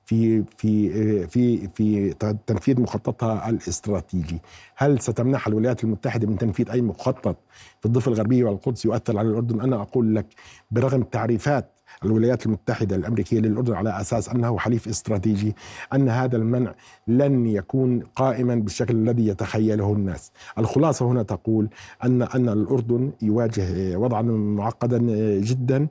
في 0.06 0.44
في 0.58 1.28
في 1.28 1.68
في 1.68 2.14
تنفيذ 2.48 2.82
مخططها 2.82 3.50
الاستراتيجي، 3.50 4.42
هل 4.76 5.02
ستمنح 5.02 5.48
الولايات 5.48 5.84
المتحدة 5.84 6.28
من 6.28 6.38
تنفيذ 6.38 6.70
أي 6.72 6.82
مخطط 6.82 7.36
في 7.80 7.86
الضفة 7.86 8.10
الغربية 8.12 8.44
والقدس 8.44 8.86
يؤثر 8.86 9.18
على 9.18 9.30
الأردن؟ 9.30 9.62
أنا 9.62 9.82
أقول 9.82 10.16
لك 10.16 10.26
برغم 10.72 11.02
التعريفات 11.02 11.77
الولايات 12.06 12.46
المتحدة 12.46 12.96
الأمريكية 12.96 13.40
للأردن 13.40 13.74
على 13.74 14.02
أساس 14.02 14.30
أنه 14.30 14.58
حليف 14.60 14.88
استراتيجي 14.88 15.56
أن 15.94 16.10
هذا 16.10 16.38
المنع 16.38 16.74
لن 17.08 17.46
يكون 17.48 18.00
قائما 18.16 18.56
بالشكل 18.56 18.96
الذي 18.96 19.28
يتخيله 19.28 19.94
الناس. 19.94 20.32
الخلاصة 20.58 21.06
هنا 21.06 21.24
تقول 21.24 21.70
أن 22.04 22.22
أن 22.22 22.50
الأردن 22.50 23.12
يواجه 23.22 23.98
وضعا 23.98 24.22
معقدا 24.22 24.98
جدا 25.40 25.88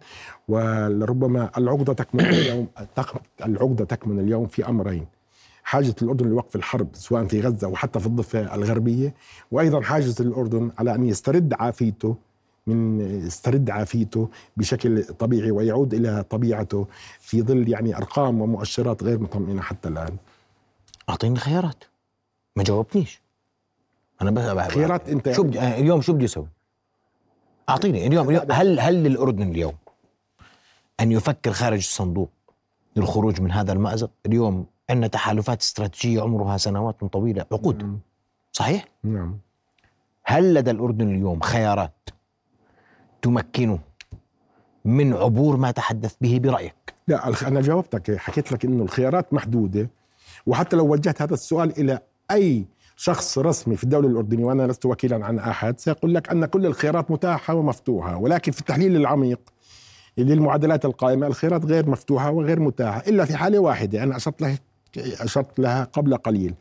ولربما 0.48 1.50
العقدة 1.58 1.92
تكمن 1.92 2.20
اليوم 2.24 2.66
العقدة 3.46 3.84
تكمن 3.84 4.18
اليوم 4.20 4.46
في 4.46 4.68
أمرين. 4.68 5.06
حاجة 5.62 5.94
الأردن 6.02 6.28
لوقف 6.28 6.56
الحرب 6.56 6.88
سواء 6.92 7.24
في 7.24 7.40
غزة 7.40 7.68
وحتى 7.68 8.00
في 8.00 8.06
الضفة 8.06 8.54
الغربية 8.54 9.14
وأيضا 9.50 9.80
حاجة 9.80 10.14
الأردن 10.20 10.70
على 10.78 10.94
أن 10.94 11.04
يسترد 11.04 11.54
عافيته 11.58 12.16
من 12.66 13.00
يسترد 13.26 13.70
عافيته 13.70 14.28
بشكل 14.56 15.04
طبيعي 15.04 15.50
ويعود 15.50 15.94
إلى 15.94 16.22
طبيعته 16.30 16.86
في 17.20 17.42
ظل 17.42 17.68
يعني 17.68 17.96
أرقام 17.96 18.40
ومؤشرات 18.40 19.02
غير 19.02 19.18
مطمئنة 19.18 19.62
حتى 19.62 19.88
الآن. 19.88 20.16
أعطيني 21.08 21.36
خيارات 21.38 21.84
ما 22.56 22.62
جاوبتنيش. 22.62 23.22
أنا 24.22 24.30
بس 24.30 24.72
خيارات 24.72 25.08
أنت 25.08 25.32
شو 25.32 25.42
بدي 25.42 25.60
آه، 25.60 25.80
اليوم 25.80 26.00
شو 26.00 26.12
بدي 26.12 26.24
أسوي؟ 26.24 26.46
أعطيني 27.68 28.06
اليوم, 28.06 28.28
اليوم 28.28 28.52
هل 28.52 28.80
هل 28.80 28.94
للاردن 29.02 29.50
اليوم 29.50 29.74
أن 31.00 31.12
يفكر 31.12 31.52
خارج 31.52 31.78
الصندوق 31.78 32.30
للخروج 32.96 33.40
من 33.40 33.50
هذا 33.52 33.72
المأزق؟ 33.72 34.10
اليوم 34.26 34.66
عندنا 34.90 35.06
تحالفات 35.06 35.60
استراتيجية 35.60 36.22
عمرها 36.22 36.56
سنوات 36.56 37.04
طويلة 37.04 37.46
عقود. 37.52 38.00
صحيح؟ 38.52 38.84
نعم 39.04 39.38
هل 40.24 40.54
لدى 40.54 40.70
الأردن 40.70 41.14
اليوم 41.14 41.40
خيارات 41.40 42.08
تمكنه 43.26 43.78
من 44.84 45.12
عبور 45.14 45.56
ما 45.56 45.70
تحدث 45.70 46.14
به 46.20 46.38
برأيك؟ 46.42 46.94
لا 47.08 47.48
أنا 47.48 47.60
جاوبتك 47.60 48.16
حكيت 48.16 48.52
لك 48.52 48.64
أنه 48.64 48.82
الخيارات 48.82 49.34
محدودة 49.34 49.90
وحتى 50.46 50.76
لو 50.76 50.86
وجهت 50.92 51.22
هذا 51.22 51.34
السؤال 51.34 51.80
إلى 51.80 51.98
أي 52.30 52.66
شخص 52.96 53.38
رسمي 53.38 53.76
في 53.76 53.84
الدولة 53.84 54.08
الأردنية 54.08 54.44
وأنا 54.44 54.66
لست 54.66 54.86
وكيلا 54.86 55.24
عن 55.24 55.38
أحد 55.38 55.80
سيقول 55.80 56.14
لك 56.14 56.30
أن 56.30 56.46
كل 56.46 56.66
الخيارات 56.66 57.10
متاحة 57.10 57.54
ومفتوحة 57.54 58.16
ولكن 58.16 58.52
في 58.52 58.60
التحليل 58.60 58.96
العميق 58.96 59.40
للمعادلات 60.18 60.84
القائمة 60.84 61.26
الخيارات 61.26 61.64
غير 61.64 61.90
مفتوحة 61.90 62.30
وغير 62.30 62.60
متاحة 62.60 63.02
إلا 63.08 63.24
في 63.24 63.36
حالة 63.36 63.58
واحدة 63.58 64.02
أنا 64.02 64.16
أشرت 64.16 64.42
لها 64.42 64.58
أشرت 65.20 65.58
لها 65.58 65.84
قبل 65.84 66.16
قليل 66.16 66.54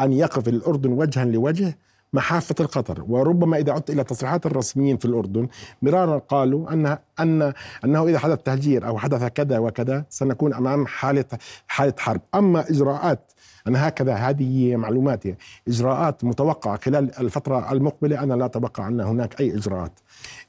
أن 0.00 0.12
يقف 0.12 0.48
الأردن 0.48 0.92
وجها 0.92 1.24
لوجه 1.24 1.78
محافة 2.16 2.54
الخطر 2.60 3.04
وربما 3.08 3.56
إذا 3.58 3.72
عدت 3.72 3.90
إلى 3.90 4.04
تصريحات 4.04 4.46
الرسميين 4.46 4.96
في 4.96 5.04
الأردن 5.04 5.48
مرارا 5.82 6.18
قالوا 6.18 6.72
أن 6.72 6.98
أن 7.20 7.52
أنه 7.84 8.08
إذا 8.08 8.18
حدث 8.18 8.38
تهجير 8.42 8.86
أو 8.86 8.98
حدث 8.98 9.24
كذا 9.24 9.58
وكذا 9.58 10.04
سنكون 10.08 10.54
أمام 10.54 10.86
حالة 10.86 11.24
حالة 11.68 11.94
حرب. 11.98 12.20
أما 12.34 12.70
إجراءات 12.70 13.32
أنا 13.66 13.88
هكذا 13.88 14.14
هذه 14.14 14.76
معلوماتي 14.76 15.34
إجراءات 15.68 16.24
متوقعة 16.24 16.76
خلال 16.76 17.18
الفترة 17.20 17.72
المقبلة 17.72 18.22
أنا 18.22 18.34
لا 18.34 18.44
أتوقع 18.44 18.88
أن 18.88 19.00
هناك 19.00 19.40
أي 19.40 19.54
إجراءات. 19.54 19.92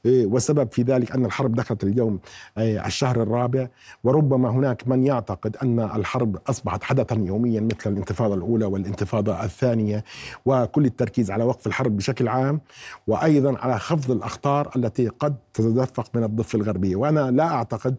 والسبب 0.06 0.72
في 0.72 0.82
ذلك 0.82 1.12
أن 1.12 1.24
الحرب 1.24 1.54
دخلت 1.54 1.84
اليوم 1.84 2.18
إيه، 2.58 2.86
الشهر 2.86 3.22
الرابع 3.22 3.68
وربما 4.04 4.50
هناك 4.50 4.88
من 4.88 5.06
يعتقد 5.06 5.56
أن 5.62 5.80
الحرب 5.80 6.36
أصبحت 6.46 6.82
حدثا 6.82 7.14
يوميا 7.26 7.60
مثل 7.60 7.92
الانتفاضة 7.92 8.34
الأولى 8.34 8.64
والانتفاضة 8.64 9.44
الثانية 9.44 10.04
وكل 10.46 10.84
التركيز 10.84 11.30
على 11.30 11.44
وقف 11.44 11.66
الحرب 11.66 11.96
بشكل 11.96 12.28
عام 12.28 12.60
وأيضا 13.06 13.58
على 13.58 13.78
خفض 13.78 14.10
الأخطار 14.10 14.70
التي 14.76 15.08
قد 15.08 15.36
تتدفق 15.54 16.10
من 16.14 16.24
الضفة 16.24 16.56
الغربية. 16.56 16.96
وأنا 16.96 17.30
لا 17.30 17.46
أعتقد 17.46 17.94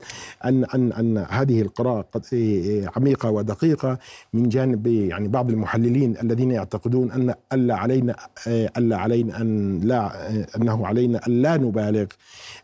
أن 0.45 0.65
أن 0.65 0.91
أن 0.91 1.17
هذه 1.29 1.62
القراءة 1.62 2.21
إيه، 2.34 2.89
عميقة 2.95 3.29
ودقيقة 3.32 3.97
من 4.34 4.49
جانب 4.49 4.88
يعني 4.88 5.27
بعض 5.27 5.49
المحللين 5.49 6.17
الذين 6.21 6.51
يعتقدون 6.51 7.12
أن 7.12 7.34
ألا 7.53 7.75
علينا 7.75 8.15
ألا 8.47 8.97
علينا 8.97 9.41
أن 9.41 9.79
لا 9.79 10.12
أنه 10.55 10.88
علينا 10.88 11.27
أن 11.27 11.41
لا 11.41 11.58
نبالغ 11.60 12.06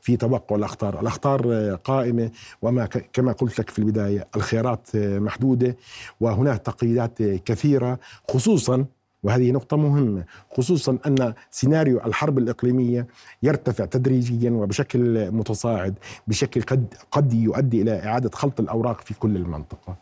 في 0.02 0.18
توقع 0.18 0.56
الأخطار. 0.56 1.00
الأخطار 1.02 1.76
قائمة 1.76 2.32
وما 2.62 2.86
كما 2.86 3.32
قلت 3.32 3.60
لك 3.60 3.70
في 3.70 3.80
البداية 3.80 4.28
الخيارات 4.36 4.90
محدودة 4.96 5.78
وهناك 6.20 6.62
تقييدات 6.62 7.22
كثيرة 7.22 8.00
خصوصا 8.30 8.86
وهذه 9.24 9.52
نقطة 9.52 9.78
مهمة 9.78 10.26
خصوصا 10.58 10.98
أن 11.06 11.34
سيناريو 11.52 12.00
الحرب 12.06 12.38
الإقليمية 12.38 13.08
يرتفع 13.44 13.86
تدريجيا 13.86 14.52
وبشكل 14.52 15.32
متصاعد 15.32 15.96
بشكل 16.28 16.62
قد 16.62 16.94
قد 17.12 17.34
يؤدي 17.34 17.82
إلى 17.82 18.06
إعادة 18.06 18.30
خلط 18.34 18.60
الأوراق 18.60 19.02
في 19.02 19.14
كل 19.14 19.36
المنطقة. 19.36 19.96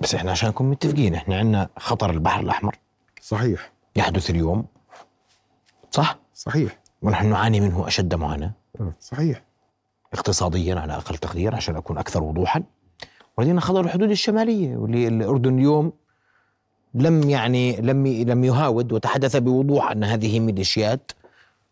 بس 0.00 0.14
إحنا 0.14 0.30
عشان 0.30 0.48
نكون 0.48 0.70
متفقين 0.70 1.14
إحنا 1.14 1.36
عندنا 1.36 1.68
خطر 1.76 2.10
البحر 2.10 2.40
الأحمر. 2.40 2.76
صحيح. 3.20 3.72
يحدث 3.96 4.30
اليوم. 4.30 4.64
صح؟ 5.90 6.18
صحيح. 6.34 6.79
ونحن 7.02 7.26
نعاني 7.26 7.60
منه 7.60 7.86
أشد 7.86 8.14
معاناة. 8.14 8.52
آه، 8.80 8.92
صحيح. 9.00 9.42
اقتصاديا 10.12 10.74
على 10.80 10.92
أقل 10.92 11.16
تقدير 11.16 11.54
عشان 11.54 11.76
أكون 11.76 11.98
أكثر 11.98 12.22
وضوحا. 12.22 12.62
ولدينا 13.38 13.60
خطر 13.60 13.80
الحدود 13.80 14.10
الشمالية 14.10 14.76
واللي 14.76 15.08
الاردن 15.08 15.58
اليوم 15.58 15.92
لم 16.94 17.30
يعني 17.30 17.76
لم 17.80 18.06
لم 18.06 18.44
يهاود 18.44 18.92
وتحدث 18.92 19.36
بوضوح 19.36 19.90
أن 19.90 20.04
هذه 20.04 20.40
ميليشيات 20.40 21.12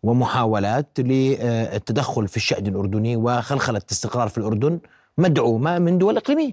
ومحاولات 0.03 0.87
للتدخل 0.99 2.29
في 2.29 2.37
الشأن 2.37 2.67
الأردني 2.67 3.17
وخلخلة 3.17 3.79
الاستقرار 3.79 4.29
في 4.29 4.39
الأردن 4.39 4.79
مدعومة 5.19 5.79
من 5.79 5.99
دول 5.99 6.17
إقليمية. 6.17 6.53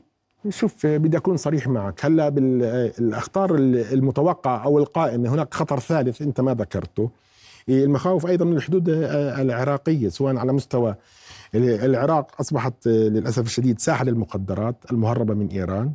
شوف 0.50 0.86
بدي 0.86 1.18
أكون 1.18 1.38
صريح 1.38 1.68
معك. 1.68 2.06
هلأ 2.06 2.30
بالاخطار 2.30 3.56
المتوقعة 3.56 4.58
أو 4.58 4.80
القائمة 4.80 5.30
هناك 5.30 5.54
خطر 5.54 5.80
ثالث 5.80 6.22
أنت 6.22 6.42
ما 6.42 6.54
ذكرته. 6.54 7.10
المخاوف 7.69 8.25
أيضا 8.25 8.45
من 8.45 8.58
الحدود 8.58 8.89
العراقية 8.89 10.10
سواء 10.10 10.38
على 10.38 10.54
مستوى 10.54 10.95
العراق 11.56 12.32
أصبحت 12.41 12.88
للأسف 12.88 13.45
الشديد 13.45 13.80
ساحه 13.80 14.04
للمخدرات 14.06 14.75
المهربة 14.91 15.34
من 15.34 15.47
إيران 15.47 15.91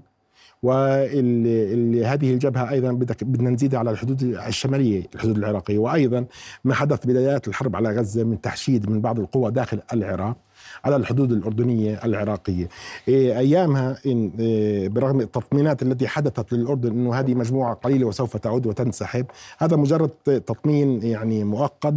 وهذه 0.62 2.32
الجبهة 2.32 2.70
أيضا 2.70 2.92
بدنا 3.22 3.50
نزيدها 3.50 3.78
على 3.78 3.90
الحدود 3.90 4.22
الشمالية 4.22 5.06
الحدود 5.14 5.36
العراقية 5.38 5.78
وأيضا 5.78 6.24
ما 6.64 6.74
حدث 6.74 7.06
بدايات 7.06 7.48
الحرب 7.48 7.76
على 7.76 7.90
غزة 7.90 8.24
من 8.24 8.40
تحشيد 8.40 8.90
من 8.90 9.00
بعض 9.00 9.20
القوى 9.20 9.50
داخل 9.50 9.80
العراق. 9.92 10.36
على 10.84 10.96
الحدود 10.96 11.32
الأردنية 11.32 12.00
العراقية 12.04 12.68
إيه، 13.08 13.38
أيامها 13.38 13.96
إن 14.06 14.30
إيه، 14.38 14.88
برغم 14.88 15.20
التطمينات 15.20 15.82
التي 15.82 16.08
حدثت 16.08 16.52
للأردن 16.52 16.90
أنه 16.90 17.14
هذه 17.14 17.34
مجموعة 17.34 17.74
قليلة 17.74 18.06
وسوف 18.06 18.36
تعود 18.36 18.66
وتنسحب 18.66 19.26
هذا 19.58 19.76
مجرد 19.76 20.10
تطمين 20.24 21.02
يعني 21.02 21.44
مؤقت 21.44 21.94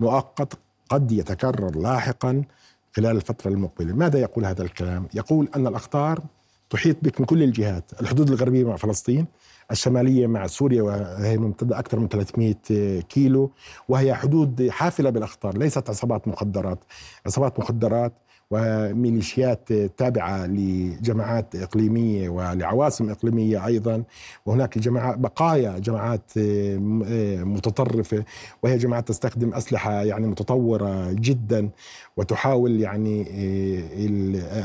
مؤقت 0.00 0.52
قد 0.90 1.12
يتكرر 1.12 1.78
لاحقا 1.78 2.42
خلال 2.96 3.16
الفترة 3.16 3.50
المقبلة 3.50 3.94
ماذا 3.94 4.18
يقول 4.18 4.44
هذا 4.44 4.62
الكلام؟ 4.62 5.06
يقول 5.14 5.48
أن 5.56 5.66
الأخطار 5.66 6.22
تحيط 6.70 6.96
بك 7.02 7.20
من 7.20 7.26
كل 7.26 7.42
الجهات 7.42 7.84
الحدود 8.00 8.28
الغربية 8.28 8.64
مع 8.64 8.76
فلسطين 8.76 9.26
الشمالية 9.70 10.26
مع 10.26 10.46
سوريا 10.46 10.82
وهي 10.82 11.38
ممتدة 11.38 11.78
أكثر 11.78 11.98
من 12.00 12.08
300 12.08 13.00
كيلو 13.00 13.50
وهي 13.88 14.14
حدود 14.14 14.68
حافلة 14.70 15.10
بالأخطار 15.10 15.58
ليست 15.58 15.90
عصابات 15.90 16.28
مخدرات. 16.28 16.84
عصابات 17.26 17.58
مخدرات 17.60 18.12
وميليشيات 18.50 19.72
تابعة 19.72 20.46
لجماعات 20.46 21.56
إقليمية 21.56 22.28
ولعواصم 22.28 23.10
إقليمية 23.10 23.66
أيضا. 23.66 24.02
وهناك 24.46 24.78
جماعات 24.78 25.18
بقايا 25.18 25.78
جماعات 25.78 26.32
متطرفة. 27.46 28.24
وهي 28.62 28.78
جماعات 28.78 29.08
تستخدم 29.08 29.54
أسلحة 29.54 29.92
يعني 30.02 30.26
متطورة 30.26 31.12
جدا. 31.12 31.68
وتحاول 32.16 32.80
يعني 32.80 33.26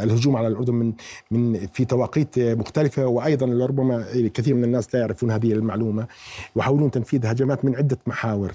الهجوم 0.04 0.36
على 0.36 0.48
الأردن 0.48 0.74
من 0.74 0.94
من 1.32 1.68
في 1.74 1.86
توقيت 1.86 2.40
مختلفة. 2.40 3.08
وأيضا 3.08 3.46
لربما 3.46 4.06
كثير 4.34 4.56
من 4.56 4.64
الناس 4.64 4.96
لا 4.96 5.00
يعرفون 5.00 5.32
هذه 5.32 5.54
المعلومة. 5.54 6.08
يحاولون 6.56 6.92
تنفيذ 6.92 7.26
هجمات 7.26 7.66
من 7.66 7.76
عدة 7.76 7.98
محاور 8.08 8.52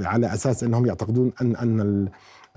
على 0.00 0.34
أساس 0.34 0.64
أنهم 0.64 0.86
يعتقدون 0.86 1.32
أن 1.40 1.56
أن 1.56 2.08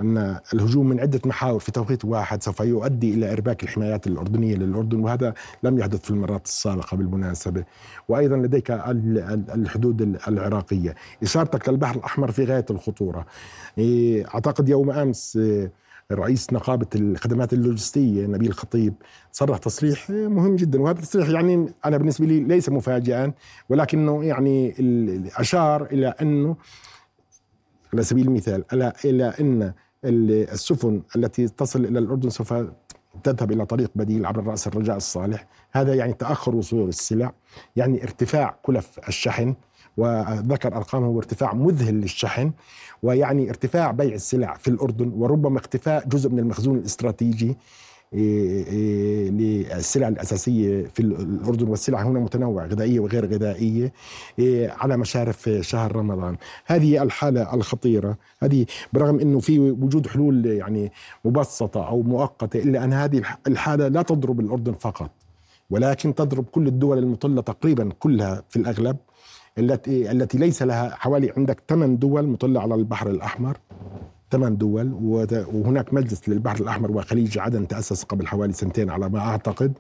أن 0.01 0.39
الهجوم 0.53 0.89
من 0.89 0.99
عدة 0.99 1.21
محاور 1.25 1.59
في 1.59 1.71
توقيت 1.71 2.05
واحد 2.05 2.43
سوف 2.43 2.59
يؤدي 2.59 3.13
إلى 3.13 3.31
إرباك 3.31 3.63
الحمايات 3.63 4.07
الأردنية 4.07 4.55
للأردن 4.55 4.99
وهذا 4.99 5.33
لم 5.63 5.79
يحدث 5.79 5.99
في 5.99 6.09
المرات 6.11 6.45
السابقة 6.45 6.97
بالمناسبة. 6.97 7.63
وأيضا 8.09 8.37
لديك 8.37 8.71
الحدود 8.71 10.01
العراقية. 10.27 10.95
إشارتك 11.23 11.69
للبحر 11.69 11.95
الأحمر 11.95 12.31
في 12.31 12.43
غاية 12.45 12.65
الخطورة. 12.69 13.25
إيه، 13.77 14.25
أعتقد 14.27 14.69
يوم 14.69 14.91
أمس 14.91 15.37
إيه، 15.37 15.71
رئيس 16.11 16.53
نقابة 16.53 16.87
الخدمات 16.95 17.53
اللوجستية 17.53 18.27
نبيل 18.27 18.53
خطيب 18.53 18.93
صرح 19.31 19.57
تصريح 19.57 20.09
مهم 20.09 20.55
جدا. 20.55 20.81
وهذا 20.81 20.99
التصريح 20.99 21.29
يعني 21.29 21.73
أنا 21.85 21.97
بالنسبة 21.97 22.25
لي 22.25 22.39
ليس 22.39 22.69
مفاجئا 22.69 23.33
ولكنه 23.69 24.23
يعني 24.23 24.75
أشار 25.37 25.85
إلى 25.85 26.07
أنه 26.07 26.55
على 27.93 28.03
سبيل 28.03 28.27
المثال 28.27 28.63
إلى 29.05 29.33
أن 29.39 29.73
السفن 30.05 31.01
التي 31.15 31.47
تصل 31.47 31.85
إلى 31.85 31.99
الأردن 31.99 32.29
سوف 32.29 32.53
تذهب 33.23 33.51
إلى 33.51 33.65
طريق 33.65 33.91
بديل 33.95 34.25
عبر 34.25 34.43
رأس 34.43 34.67
الرجاء 34.67 34.97
الصالح. 34.97 35.47
هذا 35.71 35.93
يعني 35.93 36.13
تأخر 36.13 36.55
وصول 36.55 36.89
السلع 36.89 37.33
يعني 37.75 38.03
ارتفاع 38.03 38.57
كلف 38.63 38.99
الشحن 39.07 39.55
وذكر 39.97 40.75
أرقامه 40.75 41.07
وارتفاع 41.07 41.53
مذهل 41.53 41.93
للشحن 41.93 42.51
ويعني 43.03 43.49
ارتفاع 43.49 43.91
بيع 43.91 44.15
السلع 44.15 44.53
في 44.53 44.67
الأردن 44.67 45.11
وربما 45.15 45.59
اختفاء 45.59 46.07
جزء 46.07 46.29
من 46.29 46.39
المخزون 46.39 46.77
الاستراتيجي. 46.77 47.57
للسلع 49.31 50.07
الأساسية 50.07 50.85
في 50.93 50.99
الأردن 50.99 51.67
والسلع 51.67 52.01
هنا 52.03 52.19
متنوعة 52.19 52.65
غذائية 52.65 52.99
وغير 52.99 53.25
غذائية 53.25 53.93
إيه، 54.39 54.69
على 54.71 54.97
مشارف 54.97 55.49
شهر 55.61 55.95
رمضان. 55.95 56.37
هذه 56.65 57.03
الحالة 57.03 57.53
الخطيرة. 57.53 58.17
هذه 58.39 58.65
برغم 58.93 59.19
أنه 59.19 59.39
في 59.39 59.59
وجود 59.59 60.07
حلول 60.07 60.45
يعني 60.45 60.91
مبسطة 61.25 61.87
أو 61.87 62.01
مؤقتة 62.01 62.59
إلا 62.59 62.83
أن 62.83 62.93
هذه 62.93 63.21
الحالة 63.47 63.87
لا 63.87 64.01
تضرب 64.01 64.39
الأردن 64.39 64.73
فقط 64.73 65.11
ولكن 65.69 66.15
تضرب 66.15 66.45
كل 66.45 66.67
الدول 66.67 66.97
المطلة 66.97 67.41
تقريبا 67.41 67.89
كلها 67.99 68.43
في 68.49 68.59
الأغلب 68.59 68.97
التي 69.57 70.11
التي 70.11 70.37
ليس 70.37 70.61
لها 70.63 70.95
حوالي 70.95 71.33
عندك 71.37 71.61
ثمان 71.69 71.97
دول 71.97 72.27
مطلة 72.27 72.61
على 72.61 72.75
البحر 72.75 73.09
الأحمر. 73.09 73.57
ثمان 74.31 74.57
دول 74.57 74.93
وهناك 75.53 75.93
مجلس 75.93 76.29
للبحر 76.29 76.59
الأحمر 76.59 76.91
وخليج 76.91 77.37
عدن 77.37 77.67
تأسس 77.67 78.03
قبل 78.03 78.27
حوالي 78.27 78.53
سنتين 78.53 78.89
على 78.89 79.09
ما 79.09 79.19
أعتقد. 79.19 79.73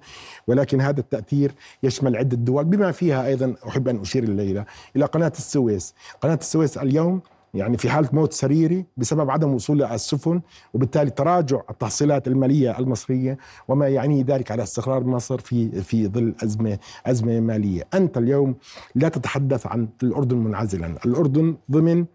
ولكن 0.47 0.81
هذا 0.81 0.99
التأثير 0.99 1.51
يشمل 1.83 2.15
عدة 2.15 2.37
دول 2.37 2.65
بما 2.65 2.91
فيها 2.91 3.25
أيضا 3.25 3.55
أحب 3.67 3.87
أن 3.87 3.99
أشير 4.01 4.23
الليلة 4.23 4.65
إلى 4.95 5.05
قناة 5.05 5.33
السويس. 5.37 5.93
قناة 6.21 6.39
السويس 6.41 6.77
اليوم 6.77 7.21
يعني 7.53 7.77
في 7.77 7.89
حالة 7.89 8.09
موت 8.13 8.33
سريري 8.33 8.85
بسبب 8.97 9.29
عدم 9.29 9.53
وصول 9.53 9.83
السفن 9.83 10.41
وبالتالي 10.73 11.09
تراجع 11.09 11.61
التحصيلات 11.69 12.27
المالية 12.27 12.79
المصرية 12.79 13.37
وما 13.67 13.87
يعني 13.87 14.23
ذلك 14.23 14.51
على 14.51 14.63
استقرار 14.63 15.03
مصر 15.03 15.37
في 15.37 15.81
في 15.81 16.07
ظل 16.07 16.35
أزمة 16.43 16.77
أزمة 17.05 17.39
مالية. 17.39 17.83
أنت 17.93 18.17
اليوم 18.17 18.55
لا 18.95 19.09
تتحدث 19.09 19.67
عن 19.67 19.87
الأردن 20.03 20.37
منعزلا. 20.37 20.95
الأردن 21.05 21.55
ضمن 21.71 22.05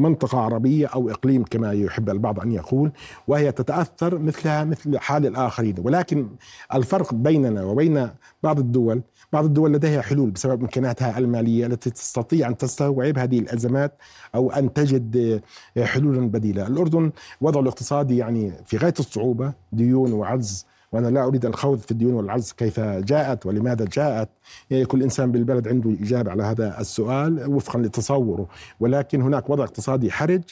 منطقة 0.00 0.38
عربية 0.38 0.86
أو 0.86 1.10
إقليم 1.10 1.44
كما 1.44 1.72
يحب 1.72 2.10
البعض 2.10 2.40
أن 2.40 2.52
يقول 2.52 2.92
وهي 3.28 3.52
تتأثر 3.52 4.18
مثلها 4.18 4.64
مثل 4.64 4.98
حال 4.98 5.26
الآخرين. 5.26 5.74
ولكن 5.78 6.28
الفرق 6.74 7.14
بيننا 7.14 7.64
وبين 7.64 8.10
بعض 8.42 8.58
الدول 8.58 9.02
بعض 9.32 9.44
الدول 9.44 9.72
لديها 9.72 10.02
حلول 10.02 10.30
بسبب 10.30 10.60
إمكاناتها 10.60 11.18
المالية 11.18 11.66
التي 11.66 11.90
تستطيع 11.90 12.48
أن 12.48 12.56
تستوعب 12.56 13.18
هذه 13.18 13.38
الأزمات 13.38 13.98
أو 14.34 14.50
أن 14.52 14.72
تجد 14.72 15.40
حلولا 15.82 16.28
بديلة 16.28 16.66
الأردن 16.66 17.12
وضعه 17.40 17.60
الاقتصادي 17.60 18.16
يعني 18.16 18.52
في 18.66 18.76
غاية 18.76 18.94
الصعوبة 19.00 19.52
ديون 19.72 20.12
وعجز 20.12 20.66
وأنا 20.92 21.08
لا 21.08 21.24
أريد 21.24 21.46
الخوض 21.46 21.78
في 21.78 21.90
الديون 21.90 22.14
والعجز 22.14 22.52
كيف 22.52 22.80
جاءت 22.80 23.46
ولماذا 23.46 23.84
جاءت. 23.92 24.28
يعني 24.70 24.84
كل 24.84 25.02
إنسان 25.02 25.32
بالبلد 25.32 25.68
عنده 25.68 25.90
إجابة 25.90 26.30
على 26.30 26.42
هذا 26.42 26.80
السؤال 26.80 27.54
وفقا 27.54 27.78
لتصوره. 27.78 28.48
ولكن 28.80 29.22
هناك 29.22 29.50
وضع 29.50 29.64
اقتصادي 29.64 30.10
حرج 30.10 30.42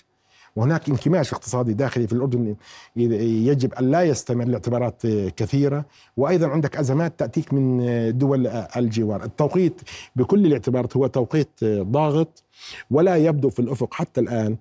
وهناك 0.57 0.89
انكماش 0.89 1.33
اقتصادي 1.33 1.75
داخلي 1.75 2.07
في 2.07 2.13
الأردن. 2.13 2.57
يجب 2.97 3.75
أن 3.75 3.91
لا 3.91 4.03
يستمر 4.03 4.45
لاعتبارات 4.45 5.07
كثيرة. 5.37 5.85
وأيضا 6.17 6.49
عندك 6.49 6.77
أزمات 6.77 7.19
تأتيك 7.19 7.55
من 7.55 7.79
دول 8.19 8.47
الجوار، 8.47 9.25
التوقيت 9.25 9.81
بكل 10.17 10.47
الاعتبارات 10.47 10.97
هو 10.97 11.07
توقيت 11.07 11.65
ضاغط 11.65 12.45
ولا 12.91 13.17
يبدو 13.17 13.51
في 13.51 13.61
الأفق 13.61 13.95
حتى 13.95 14.21
الآن. 14.21 14.57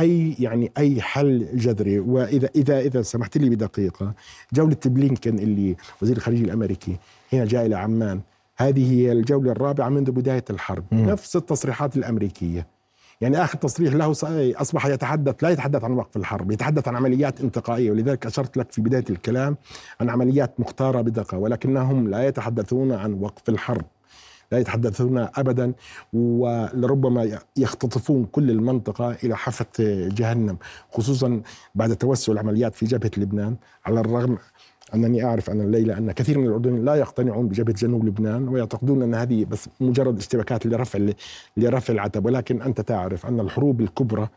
أي 0.00 0.36
يعني 0.38 0.72
أي 0.78 1.02
حل 1.02 1.46
جذري. 1.54 1.98
واذا 1.98 2.48
اذا 2.56 2.80
إذا 2.80 3.02
سمحت 3.02 3.38
لي 3.38 3.50
بدقيقة 3.50 4.14
جولة 4.52 4.76
بلينكن 4.84 5.38
اللي 5.38 5.76
وزير 6.02 6.16
الخارجية 6.16 6.44
الأمريكي 6.44 6.96
هنا 7.32 7.44
جاء 7.44 7.66
إلى 7.66 7.74
عمان. 7.74 8.20
هذه 8.56 8.92
هي 8.92 9.12
الجولة 9.12 9.52
الرابعة 9.52 9.88
منذ 9.88 10.10
بداية 10.10 10.44
الحرب. 10.50 10.84
م. 10.92 10.96
نفس 10.96 11.36
التصريحات 11.36 11.96
الأمريكية. 11.96 12.66
يعني 13.20 13.44
آخر 13.44 13.58
تصريح 13.58 13.94
له 13.94 14.10
أصبح 14.60 14.86
يتحدث 14.86 15.44
لا 15.44 15.50
يتحدث 15.50 15.84
عن 15.84 15.92
وقف 15.92 16.16
الحرب 16.16 16.50
يتحدث 16.50 16.88
عن 16.88 16.96
عمليات 16.96 17.40
انتقائية. 17.40 17.90
ولذلك 17.90 18.26
أشرت 18.26 18.56
لك 18.56 18.72
في 18.72 18.82
بداية 18.82 19.04
الكلام 19.10 19.56
عن 20.00 20.10
عمليات 20.10 20.60
مختارة 20.60 21.00
بدقة 21.00 21.38
ولكنهم 21.38 22.08
لا 22.08 22.26
يتحدثون 22.26 22.92
عن 22.92 23.12
وقف 23.12 23.48
الحرب. 23.48 23.84
لا 24.52 24.58
يتحدثون 24.58 25.18
ابدا 25.18 25.72
ولربما 26.12 27.38
يختطفون 27.56 28.24
كل 28.24 28.50
المنطقة 28.50 29.16
إلى 29.24 29.36
حافة 29.36 29.66
جهنم 30.08 30.58
خصوصا 30.92 31.42
بعد 31.74 31.96
توسع 31.96 32.32
العمليات 32.32 32.74
في 32.74 32.86
جبهة 32.86 33.10
لبنان 33.16 33.56
على 33.86 34.00
الرغم 34.00 34.38
أنني 34.94 35.24
أعرف 35.24 35.50
أن 35.50 35.60
الليلة 35.60 35.98
أن 35.98 36.12
كثير 36.12 36.38
من 36.38 36.46
الاردنيين 36.46 36.84
لا 36.84 36.94
يقتنعون 36.94 37.48
بجبهة 37.48 37.74
جنوب 37.74 38.04
لبنان 38.04 38.48
ويعتقدون 38.48 39.02
أن 39.02 39.14
هذه 39.14 39.44
بس 39.44 39.68
مجرد 39.80 40.18
اشتباكات 40.18 40.66
لرفع 40.66 41.10
لرفع 41.56 41.94
العتب 41.94 42.26
ولكن 42.26 42.62
أنت 42.62 42.80
تعرف 42.80 43.26
أن 43.26 43.40
الحروب 43.40 43.80
الكبرى 43.80 44.28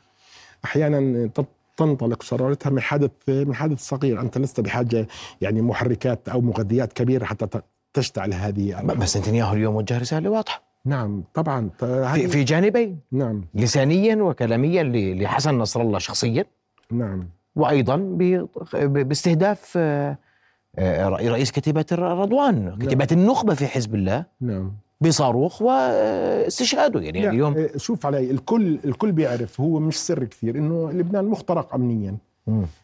أحيانا 0.66 1.30
تنطلق 1.78 2.22
شرارتها 2.24 2.70
من 2.70 2.82
حدث 2.82 3.12
من 3.28 3.56
حدث 3.56 3.80
صغير. 3.80 4.22
أنت 4.22 4.38
لست 4.38 4.60
بحاجة 4.60 5.08
يعني 5.42 5.62
محركات 5.62 6.30
أو 6.30 6.42
مغذيات 6.42 6.94
كبيرة 6.94 7.26
حتى 7.26 7.62
تشتعل 7.94 8.34
هذه 8.34 8.82
بس 8.84 9.18
نتنياهو 9.18 9.54
اليوم 9.54 9.76
وجه 9.76 9.98
رسالة 9.98 10.30
واضحة. 10.30 10.62
نعم 10.86 11.24
طبعا. 11.34 11.70
في, 11.80 12.28
في 12.28 12.44
جانبين. 12.44 13.00
نعم. 13.12 13.46
لسانيا 13.56 14.16
وكلاميا 14.16 14.84
لحسن 15.14 15.58
نصر 15.58 15.82
الله 15.82 16.00
شخصيا. 16.00 16.46
نعم. 16.92 17.28
وأيضا 17.56 17.96
باستهداف 18.74 19.74
آه، 19.78 20.18
آه، 20.78 21.10
رئيس 21.10 21.52
كتيبة 21.52 21.86
رضوان 21.92 22.66
نعم. 22.66 22.80
كتيبة 22.80 23.08
النخبة 23.12 23.54
في 23.54 23.68
حزب 23.68 23.96
الله. 23.96 24.26
نعم. 24.42 24.72
بصاروخ 25.02 25.62
واستشهاده 25.62 27.02
يعني 27.02 27.22
لا 27.22 27.30
اليوم. 27.30 27.58
آه، 27.58 27.78
شوف 27.78 28.06
علي 28.06 28.32
الكل 28.32 28.80
الكل 28.86 29.12
بيعرف 29.12 29.62
هو 29.62 29.80
مش 29.80 29.98
سر 29.98 30.24
كثير 30.24 30.58
إنه 30.58 30.92
لبنان 30.92 31.26
مخترق 31.26 31.76
امنيا. 31.76 32.18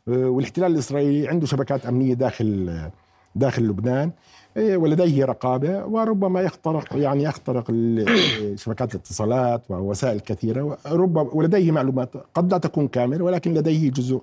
والاحتلال 0.07 0.71
الإسرائيلي 0.71 1.27
عنده 1.27 1.45
شبكات 1.45 1.85
أمنية 1.85 2.13
داخل 2.13 2.79
داخل 3.35 3.63
لبنان 3.63 4.11
إيه، 4.57 4.77
ولديه 4.77 5.25
رقابة 5.25 5.85
وربما 5.85 6.41
يخترق 6.41 6.97
يعني 6.97 7.23
يخترق 7.23 7.71
شبكات 8.55 8.95
الاتصالات 8.95 9.71
ووسائل 9.71 10.19
كثيرة 10.19 10.77
ربما 10.85 11.21
ولديه 11.33 11.71
معلومات 11.71 12.09
قد 12.33 12.51
لا 12.51 12.57
تكون 12.57 12.87
كاملة 12.87 13.23
ولكن 13.23 13.53
لديه 13.53 13.91
جزء 13.91 14.21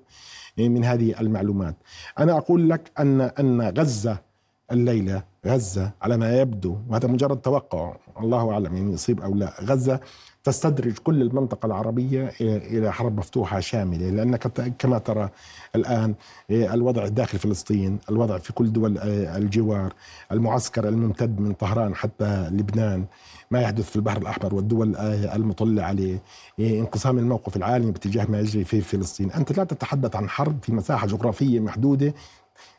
من 0.59 0.85
هذه 0.85 1.21
المعلومات. 1.21 1.77
أنا 2.19 2.37
أقول 2.37 2.71
لك 2.71 2.91
أن 2.99 3.21
أن 3.21 3.61
غزة 3.79 4.26
الليلة 4.73 5.23
غزة 5.47 5.91
على 6.03 6.17
ما 6.17 6.41
يبدو. 6.41 6.77
وهذا 6.89 7.09
مجرد 7.09 7.37
توقع. 7.37 7.97
الله 8.21 8.53
أعلم 8.53 8.77
يعني 8.77 8.93
يصيب 8.93 9.21
أو 9.21 9.35
لا. 9.35 9.53
غزة 9.63 10.01
تستدرج 10.45 10.99
كل 10.99 11.23
المنطقة 11.23 11.67
العربية 11.67 12.33
إلى 12.41 12.93
حرب 12.93 13.19
مفتوحة 13.19 13.61
شاملة. 13.61 14.11
لأنك 14.11 14.47
كما 14.79 14.99
ترى 14.99 15.31
الآن 15.75 16.15
الوضع 16.51 17.09
داخل 17.09 17.39
فلسطين 17.39 17.99
الوضع 18.11 18.39
في 18.39 18.53
كل 18.53 18.73
دول 18.73 18.99
الجوار 18.99 19.93
المعسكر 20.33 20.89
الممتد 20.89 21.41
من 21.41 21.53
طهران 21.53 21.95
حتى 21.95 22.49
لبنان 22.51 23.05
ما 23.51 23.61
يحدث 23.61 23.91
في 23.91 23.97
البحر 23.97 24.19
الأحمر 24.23 24.55
والدول 24.55 24.97
المطلة 24.97 25.83
عليه. 25.83 26.19
انقسام 26.61 27.19
الموقف 27.19 27.57
العالمي 27.57 27.91
باتجاه 27.91 28.27
ما 28.31 28.41
يجري 28.41 28.65
في 28.65 28.81
فلسطين. 28.81 29.33
أنت 29.33 29.57
لا 29.59 29.65
تتحدث 29.65 30.17
عن 30.17 30.29
حرب 30.29 30.63
في 30.63 30.73
مساحة 30.73 31.07
جغرافية 31.07 31.61
محدودة 31.61 32.15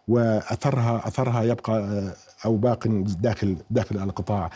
واثرها 0.07 1.07
أثرها 1.07 1.43
يبقى 1.43 2.03
أو 2.45 2.55
باق 2.55 2.87
داخل 3.21 3.57
داخل 3.69 3.97
القطاع 3.97 4.49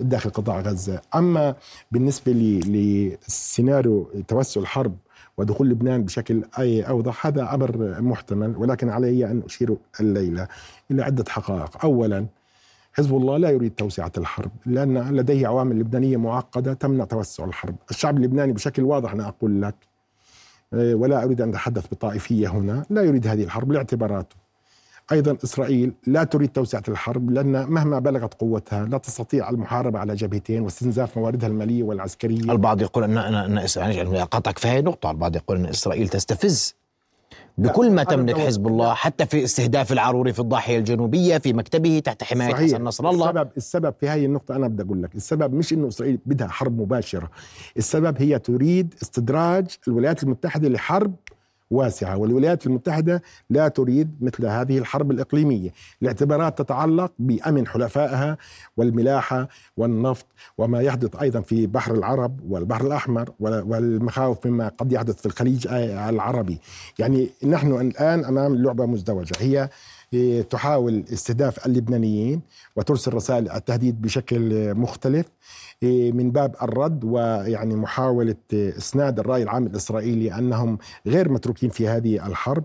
داخل 0.00 0.30
قطاع 0.30 0.60
غزة، 0.60 1.00
أما 1.14 1.54
بالنسبة 1.92 2.32
لسيناريو 2.66 4.10
توسع 4.28 4.60
الحرب 4.60 4.96
ودخول 5.38 5.68
لبنان 5.68 6.04
بشكل 6.04 6.44
أي 6.58 6.82
أوضح 6.82 7.26
هذا 7.26 7.54
أمر 7.54 8.00
محتمل 8.02 8.56
ولكن 8.56 8.88
علي 8.88 9.30
أن 9.30 9.42
أشير 9.46 9.76
الليلة 10.00 10.48
إلى 10.90 11.02
عدة 11.02 11.24
حقائق، 11.28 11.84
اولا 11.84 12.26
حزب 12.92 13.16
الله 13.16 13.36
لا 13.36 13.50
يريد 13.50 13.74
توسعة 13.74 14.12
الحرب 14.18 14.50
لأن 14.66 15.16
لديه 15.16 15.46
عوامل 15.46 15.78
لبنانية 15.78 16.16
معقدة 16.16 16.72
تمنع 16.72 17.04
توسع 17.04 17.44
الحرب، 17.44 17.76
الشعب 17.90 18.16
اللبناني 18.16 18.52
بشكل 18.52 18.82
واضح 18.82 19.12
أنا 19.12 19.28
أقول 19.28 19.62
لك 19.62 19.74
ولا 20.72 21.24
أريد 21.24 21.40
أن 21.40 21.48
أتحدث 21.48 21.86
بطائفية 21.92 22.48
هنا، 22.48 22.84
لا 22.90 23.02
يريد 23.02 23.26
هذه 23.26 23.44
الحرب 23.44 23.72
لاعتباراته. 23.72 24.45
أيضا 25.12 25.36
إسرائيل 25.44 25.92
لا 26.06 26.24
تريد 26.24 26.48
توسعة 26.48 26.82
الحرب 26.88 27.30
لأن 27.30 27.66
مهما 27.70 27.98
بلغت 27.98 28.34
قوتها 28.34 28.84
لا 28.84 28.98
تستطيع 28.98 29.50
المحاربة 29.50 29.98
على 29.98 30.14
جبهتين 30.14 30.62
واستنزاف 30.62 31.18
مواردها 31.18 31.48
المالية 31.48 31.82
والعسكرية. 31.82 32.52
البعض 32.52 32.82
يقول 32.82 33.04
ان 33.04 33.18
ان, 33.18 33.58
اسرائيل 33.58 33.96
يعني 33.96 34.22
قطعك 34.22 34.58
في 34.58 34.68
هذه 34.68 34.78
النقطة. 34.78 35.10
البعض 35.10 35.36
يقول 35.36 35.56
أن 35.56 35.66
إسرائيل 35.66 36.08
تستفز 36.08 36.74
بكل 37.58 37.90
ما 37.90 38.04
تملك 38.04 38.38
حزب 38.38 38.66
الله 38.66 38.94
حتى 38.94 39.26
في 39.26 39.44
استهداف 39.44 39.92
العروري 39.92 40.32
في 40.32 40.40
الضاحية 40.40 40.78
الجنوبية 40.78 41.38
في 41.38 41.52
مكتبه 41.52 41.98
تحت 41.98 42.24
حماية 42.24 42.52
صحيح. 42.52 42.64
حسن 42.64 42.84
نصر 42.84 43.08
الله. 43.10 43.30
السبب 43.30 43.48
السبب 43.56 43.94
في 44.00 44.08
هذه 44.08 44.24
النقطة 44.24 44.56
أنا 44.56 44.68
بدي 44.68 44.82
أقول 44.82 45.02
لك 45.02 45.14
السبب 45.14 45.54
مش 45.54 45.72
إنه 45.72 45.88
إسرائيل 45.88 46.18
بدها 46.26 46.48
حرب 46.48 46.80
مباشرة. 46.80 47.30
السبب 47.76 48.22
هي 48.22 48.38
تريد 48.38 48.94
استدراج 49.02 49.66
الولايات 49.88 50.22
المتحدة 50.22 50.68
لحرب 50.68 51.14
واسعة. 51.70 52.16
والولايات 52.16 52.66
المتحدة 52.66 53.22
لا 53.50 53.68
تريد 53.68 54.10
مثل 54.20 54.46
هذه 54.46 54.78
الحرب 54.78 55.10
الإقليمية. 55.10 55.70
الاعتبارات 56.02 56.58
تتعلق 56.58 57.12
بأمن 57.18 57.66
حلفائها 57.66 58.38
والملاحة 58.76 59.48
والنفط 59.76 60.26
وما 60.58 60.80
يحدث 60.80 61.16
أيضا 61.16 61.40
في 61.40 61.66
بحر 61.66 61.94
العرب 61.94 62.40
والبحر 62.50 62.86
الأحمر 62.86 63.30
والمخاوف 63.40 64.46
مما 64.46 64.68
قد 64.68 64.92
يحدث 64.92 65.20
في 65.20 65.26
الخليج 65.26 65.66
العربي. 65.70 66.58
يعني 66.98 67.30
نحن 67.46 67.80
الآن 67.80 68.24
أمام 68.24 68.54
لعبة 68.56 68.86
مزدوجة. 68.86 69.34
هي 69.38 69.68
تحاول 70.50 71.04
استهداف 71.12 71.66
اللبنانيين 71.66 72.40
وترسل 72.76 73.14
رسائل 73.14 73.50
التهديد 73.50 74.02
بشكل 74.02 74.74
مختلف 74.74 75.26
إيه، 75.82 76.12
من 76.12 76.30
باب 76.30 76.54
الرد 76.62 77.04
ويعني 77.04 77.76
محاولة 77.76 78.34
إسناد 78.52 79.18
الرأي 79.18 79.42
العام 79.42 79.66
الإسرائيلي 79.66 80.38
أنهم 80.38 80.78
غير 81.06 81.28
متروكين 81.28 81.70
في 81.70 81.88
هذه 81.88 82.26
الحرب. 82.26 82.64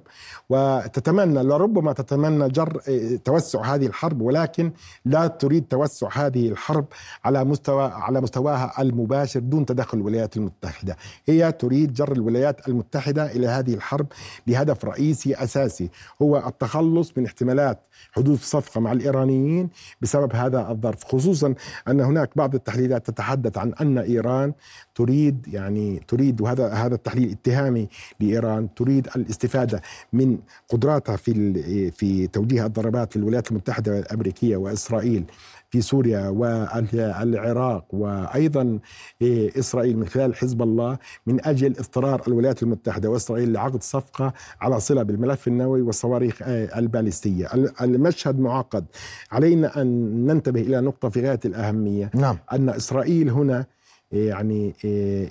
وتتمنى 0.50 1.44
لربما 1.44 1.94
تتمنى 1.94 2.50
جر 2.50 2.82
إيه، 2.88 3.18
توسع 3.18 3.62
هذه 3.76 3.86
الحرب 3.86 4.22
ولكن 4.22 4.72
لا 5.06 5.28
تريد 5.28 5.64
توسع 5.70 6.08
هذه 6.14 6.50
الحرب 6.50 6.86
على 7.26 7.44
مستوى 7.44 7.84
على 7.84 8.22
مستواها 8.22 8.82
المباشر 8.82 9.40
دون 9.40 9.66
تدخل 9.66 9.98
الولايات 9.98 10.38
المتحدة. 10.38 10.98
هي 11.26 11.52
تريد 11.52 11.94
جر 11.94 12.12
الولايات 12.12 12.68
المتحدة 12.68 13.32
إلى 13.32 13.48
هذه 13.48 13.74
الحرب 13.74 14.08
لهدف 14.48 14.86
رئيسي 14.86 15.36
أساسي 15.36 15.90
هو 16.22 16.38
التخلص 16.48 17.12
من 17.18 17.26
احتمالات 17.42 17.80
حدوث 18.12 18.44
صفقة 18.44 18.82
مع 18.82 18.92
الإيرانيين 18.92 19.70
بسبب 20.02 20.36
هذا 20.36 20.70
الظرف 20.70 21.04
خصوصا 21.04 21.56
أن 21.88 22.02
هناك 22.02 22.30
بعض 22.36 22.56
التحليلات 22.56 23.08
تتحدث 23.08 23.58
عن 23.58 23.74
أن 23.82 23.98
إيران 23.98 24.54
تريد 24.96 25.48
يعني 25.48 26.02
تريد 26.08 26.42
وهذا 26.42 26.74
هذا 26.74 26.96
التحليل 26.96 27.32
اتهامي 27.32 27.88
لإيران 28.20 28.74
تريد 28.74 29.08
الاستفادة 29.16 29.82
من 30.14 30.38
قدراتها 30.70 31.16
في 31.16 31.92
في 31.92 32.28
توجيه 32.28 32.66
الضربات 32.66 33.18
للولايات 33.18 33.52
المتحدة 33.52 34.00
الأمريكية 34.00 34.58
وإسرائيل. 34.58 35.26
في 35.72 35.82
سوريا 35.82 36.28
والعراق 36.30 37.86
وأيضا 37.96 38.80
إيه، 39.22 39.60
إسرائيل 39.60 39.98
من 39.98 40.08
خلال 40.08 40.36
حزب 40.36 40.62
الله 40.62 40.98
من 41.28 41.46
أجل 41.46 41.78
اضطرار 41.80 42.22
الولايات 42.28 42.64
المتحدة 42.64 43.10
وإسرائيل 43.10 43.54
لعقد 43.54 43.84
صفقة 43.84 44.34
على 44.62 44.80
صلة 44.80 45.04
بالملف 45.04 45.48
النووي 45.48 45.82
والصواريخ 45.82 46.42
إيه، 46.42 46.78
البالستيه، 46.80 47.48
المشهد 47.82 48.40
معقد، 48.40 48.86
علينا 49.32 49.82
أن 49.82 49.88
ننتبه 50.26 50.62
إلى 50.62 50.82
نقطة 50.82 51.10
في 51.10 51.22
غاية 51.28 51.40
الأهمية. 51.46 52.12
نعم. 52.16 52.38
أن 52.54 52.70
إسرائيل 52.70 53.30
هنا 53.30 53.66
إيه، 54.14 54.30
يعني 54.30 54.74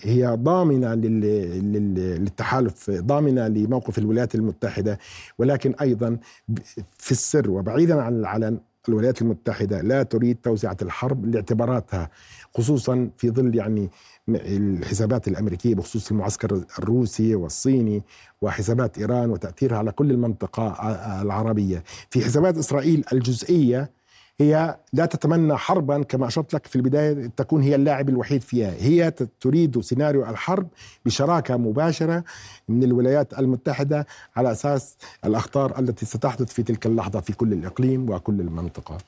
هي 0.03 0.37
ضامنة 0.42 0.94
للتحالف 0.94 2.90
ضامنة 2.90 3.48
لموقف 3.48 3.98
الولايات 3.98 4.35
المتحدة 4.35 4.98
ولكن 5.38 5.74
أيضا 5.81 6.18
في 6.98 7.11
السر 7.12 7.50
وبعيدا 7.50 8.03
عن 8.03 8.20
العلن 8.20 8.59
الولايات 8.90 9.22
المتحدة 9.22 9.81
لا 9.81 10.03
تريد 10.03 10.37
توسعة 10.42 10.76
الحرب 10.83 11.26
لاعتباراتها 11.26 12.11
خصوصا 12.55 13.11
في 13.16 13.31
ظل 13.31 13.55
يعني 13.57 13.90
الحسابات 14.29 15.29
الأمريكية 15.29 15.74
بخصوص 15.74 16.11
المعسكر 16.11 16.64
الروسي 16.79 17.35
والصيني 17.35 18.03
وحسابات 18.42 18.98
إيران 18.98 19.31
وتأثيرها 19.31 19.79
على 19.79 19.92
كل 19.92 20.11
المنطقة 20.11 20.68
العربية. 21.22 21.85
في 22.11 22.24
حسابات 22.24 22.57
إسرائيل 22.59 23.05
الجزئية 23.12 23.90
هي 24.40 24.76
لا 24.92 25.07
تتمنى 25.07 25.57
حربا 25.57 26.03
كما 26.03 26.26
أشرت 26.26 26.55
لك 26.55 26.66
في 26.66 26.76
البداية 26.76 27.31
تكون 27.37 27.62
هي 27.62 27.74
اللاعب 27.74 28.09
الوحيد 28.09 28.42
فيها، 28.42 28.72
هي 28.79 29.11
تريد 29.40 29.81
سيناريو 29.81 30.26
الحرب 30.26 30.68
بشراكة 31.07 31.57
مباشرة 31.57 32.24
من 32.68 32.83
الولايات 32.83 33.38
المتحدة 33.38 34.07
على 34.37 34.53
أساس 34.53 34.96
الأخطار 35.24 35.79
التي 35.79 36.07
ستحدث 36.07 36.53
في 36.53 36.62
تلك 36.62 36.87
اللحظة 36.87 37.20
في 37.20 37.33
كل 37.33 37.53
الإقليم 37.53 38.11
وكل 38.11 38.40
المنطقة. 38.40 38.98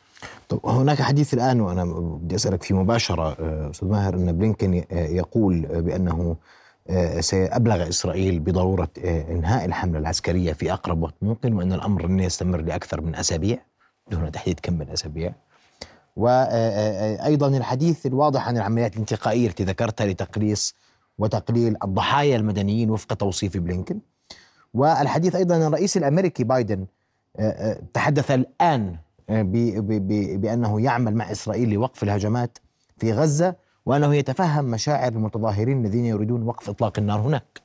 طب 0.48 0.66
هناك 0.66 1.02
حديث 1.02 1.34
الآن 1.34 1.60
وأنا 1.60 1.84
بدي 1.84 2.34
أسألك 2.34 2.62
في 2.62 2.74
مباشرة 2.74 3.36
آه، 3.40 3.70
أستاذ 3.70 3.88
ماهر 3.88 4.14
أن 4.14 4.32
بلينكن 4.32 4.84
يقول 4.92 5.60
بأنه 5.60 6.36
آه، 6.90 7.20
سيبلغ 7.20 7.88
إسرائيل 7.88 8.40
بضرورة 8.40 8.88
آه، 9.04 9.32
إنهاء 9.32 9.64
الحملة 9.64 9.98
العسكرية 9.98 10.52
في 10.52 10.72
أقرب 10.72 11.02
وقت 11.02 11.14
ممكن 11.22 11.52
وأن 11.52 11.72
الأمر 11.72 12.06
لن 12.06 12.20
يستمر 12.20 12.60
لأكثر 12.60 13.00
من 13.00 13.14
أسابيع. 13.14 13.71
دون 14.10 14.32
تحديد 14.32 14.60
كم 14.60 14.72
من 14.72 14.82
الأسابيع 14.82 15.34
وأيضا 16.16 17.48
الحديث 17.48 18.06
الواضح 18.06 18.48
عن 18.48 18.56
العمليات 18.56 18.92
الانتقائية 18.92 19.48
التي 19.48 19.64
ذكرتها 19.64 20.06
لتقليص 20.06 20.74
وتقليل 21.18 21.76
الضحايا 21.84 22.36
المدنيين 22.36 22.90
وفق 22.90 23.14
توصيف 23.14 23.56
بلينكن. 23.56 23.98
والحديث 24.74 25.36
أيضا 25.36 25.54
عن 25.54 25.62
الرئيس 25.62 25.96
الأمريكي 25.96 26.44
بايدن 26.44 26.86
آه، 27.36 27.42
آه، 27.42 27.80
تحدث 27.94 28.30
الآن 28.30 28.96
آه، 29.30 29.42
بأنه 30.36 30.80
يعمل 30.80 31.14
مع 31.14 31.32
إسرائيل 31.32 31.70
لوقف 31.70 32.02
الهجمات 32.02 32.58
في 32.98 33.12
غزة 33.12 33.54
وأنه 33.86 34.14
يتفهم 34.14 34.64
مشاعر 34.64 35.12
المتظاهرين 35.12 35.84
الذين 35.84 36.04
يريدون 36.04 36.42
وقف 36.42 36.70
إطلاق 36.70 36.98
النار 36.98 37.20
هناك. 37.20 37.62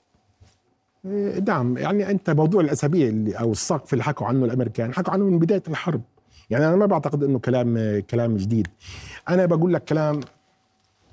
نعم 1.48 1.78
يعني 1.78 2.12
أنت 2.12 2.30
موضوع 2.30 2.62
الأسابيع 2.62 3.08
اللي 3.08 3.40
أو 3.40 3.52
السقف 3.52 3.94
اللي 3.94 4.04
حكوا 4.04 4.28
عنه 4.28 4.46
الأمريكان 4.46 4.94
حكوا 4.94 5.14
عنه 5.14 5.24
من 5.24 5.40
بداية 5.40 5.64
الحرب. 5.68 6.02
يعني 6.50 6.68
أنا 6.68 6.76
ما 6.76 6.86
بعتقد 6.86 7.24
إنه 7.24 7.40
كلام 7.40 8.00
كلام 8.00 8.38
جديد. 8.38 8.68
أنا 9.30 9.46
بقول 9.46 9.74
لك 9.74 9.84
كلام 9.84 10.20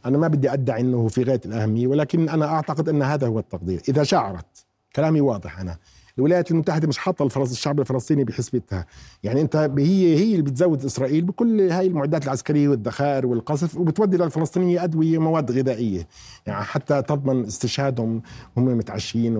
أنا 0.06 0.18
ما 0.18 0.28
بدي 0.28 0.52
أدعي 0.52 0.80
إنه 0.80 1.08
في 1.08 1.22
غاية 1.22 1.40
الأهمية 1.46 1.86
ولكن 1.86 2.28
أنا 2.28 2.46
أعتقد 2.46 2.88
إن 2.88 3.02
هذا 3.02 3.26
هو 3.26 3.38
التقدير. 3.38 3.82
إذا 3.88 4.02
شعرت 4.02 4.66
كلامي 4.96 5.20
واضح 5.20 5.60
أنا. 5.60 5.76
الولايات 6.18 6.50
المتحدة 6.50 6.88
مش 6.88 6.98
حاطة 6.98 7.22
الفلس 7.24 7.52
الشعب 7.52 7.80
الفلسطيني 7.80 8.24
بحسبتها. 8.24 8.86
يعني 9.22 9.40
أنت 9.40 9.56
هي 9.56 10.16
هي 10.16 10.30
اللي 10.32 10.42
بتزود 10.42 10.84
إسرائيل 10.84 11.24
بكل 11.24 11.70
هاي 11.70 11.86
المعدات 11.86 12.24
العسكرية 12.24 12.68
والذخائر 12.68 13.26
والقصف 13.26 13.76
وبتودي 13.76 14.16
للفلسطينيين 14.16 14.78
أدوية 14.78 15.18
ومواد 15.18 15.50
غذائية. 15.50 16.08
يعني 16.46 16.64
حتى 16.64 17.02
تضمن 17.02 17.44
استشهادهم 17.44 18.22
هم 18.56 18.64
متعشين 18.64 19.36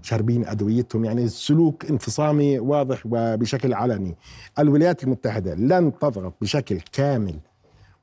وشاربين 0.00 0.46
أدويتهم. 0.46 1.04
يعني 1.04 1.28
سلوك 1.28 1.84
انفصامي 1.84 2.58
واضح 2.58 3.02
وبشكل 3.04 3.74
علني. 3.74 4.16
الولايات 4.58 5.04
المتحدة 5.04 5.54
لن 5.54 5.98
تضغط 5.98 6.34
بشكل 6.40 6.80
كامل 6.92 7.34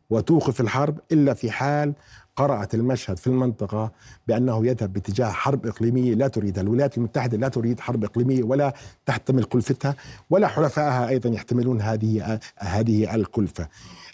وتوقف 0.10 0.62
الحرب 0.62 1.00
إلا 1.12 1.34
في 1.34 1.52
حال 1.52 1.94
قرأت 2.36 2.74
المشهد 2.76 3.18
في 3.18 3.28
المنطقة 3.28 3.92
بأنه 4.28 4.68
يذهب 4.68 4.94
باتجاه 4.94 5.30
حرب 5.30 5.66
إقليمية 5.66 6.14
لا 6.16 6.28
تريدها 6.28 6.64
الولايات 6.64 6.98
المتحدة 6.98 7.38
لا 7.38 7.48
تريد 7.48 7.80
حرب 7.80 8.04
إقليمية 8.04 8.44
ولا 8.44 8.74
تحتمل 9.06 9.44
كلفتها 9.44 9.96
ولا 10.30 10.48
حلفائها 10.48 11.08
أيضا 11.10 11.30
يحتملون 11.30 11.82
هذه 11.82 12.40
هذه 12.58 13.16
الكلفة. 13.16 13.68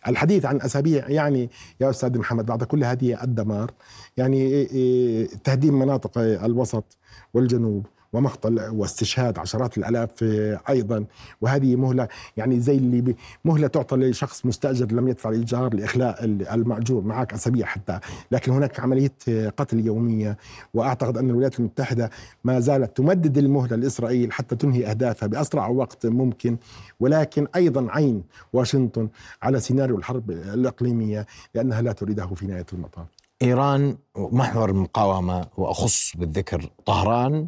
الحديث 0.08 0.46
عن 0.46 0.62
أسابيع 0.62 1.10
يعني 1.10 1.50
يا 1.80 1.90
أستاذ 1.90 2.18
محمد 2.18 2.46
بعد 2.46 2.64
كل 2.64 2.84
هذه 2.84 3.24
الدمار 3.24 3.72
يعني 4.18 4.38
إيه، 4.38 5.28
تهديم 5.44 5.80
مناطق 5.80 6.18
الوسط 6.18 6.98
والجنوب 7.34 7.86
ومقتل 8.14 8.60
واستشهاد 8.70 9.40
عشرات 9.40 9.78
الآلاف 9.78 10.10
آه، 10.24 10.62
أيضا. 10.70 11.06
وهذه 11.42 11.76
مهلة 11.76 12.08
يعني 12.38 12.60
زي 12.60 12.78
اللي 12.78 13.16
مهلة 13.46 13.68
تعطى 13.68 13.96
لشخص 13.96 14.46
مستأجر 14.46 14.92
لم 14.92 15.08
يدفع 15.08 15.30
الإيجار 15.30 15.74
لإخلاء 15.74 16.24
ال- 16.26 16.48
المأجور 16.48 17.02
معك 17.04 17.34
أسابيع 17.34 17.66
حتى. 17.66 18.00
لكن 18.32 18.52
هناك 18.52 18.80
عملية 18.80 19.14
آه، 19.30 19.50
قتل 19.50 19.86
يومية. 19.86 20.38
وأعتقد 20.74 21.18
أن 21.18 21.30
الولايات 21.30 21.60
المتحدة 21.60 22.10
ما 22.44 22.60
زالت 22.60 22.98
تمدد 22.98 23.38
المهلة 23.38 23.76
لإسرائيل 23.76 24.32
حتى 24.34 24.56
تنهي 24.56 24.86
أهدافها 24.90 25.28
بأسرع 25.28 25.68
وقت 25.68 26.06
ممكن. 26.06 26.58
ولكن 27.00 27.48
أيضا 27.56 27.88
عين 27.92 28.24
واشنطن 28.54 29.10
على 29.42 29.60
سيناريو 29.60 29.98
الحرب 29.98 30.32
الإقليمية 30.32 31.26
لأنها 31.56 31.82
لا 31.82 31.92
تريده 31.92 32.28
في 32.28 32.46
نهاية 32.48 32.66
المطاف. 32.74 33.06
إيران 33.42 33.98
محور 34.18 34.70
المقاومة 34.70 35.48
وأخص 35.58 36.12
بالذكر 36.18 36.70
طهران 36.86 37.48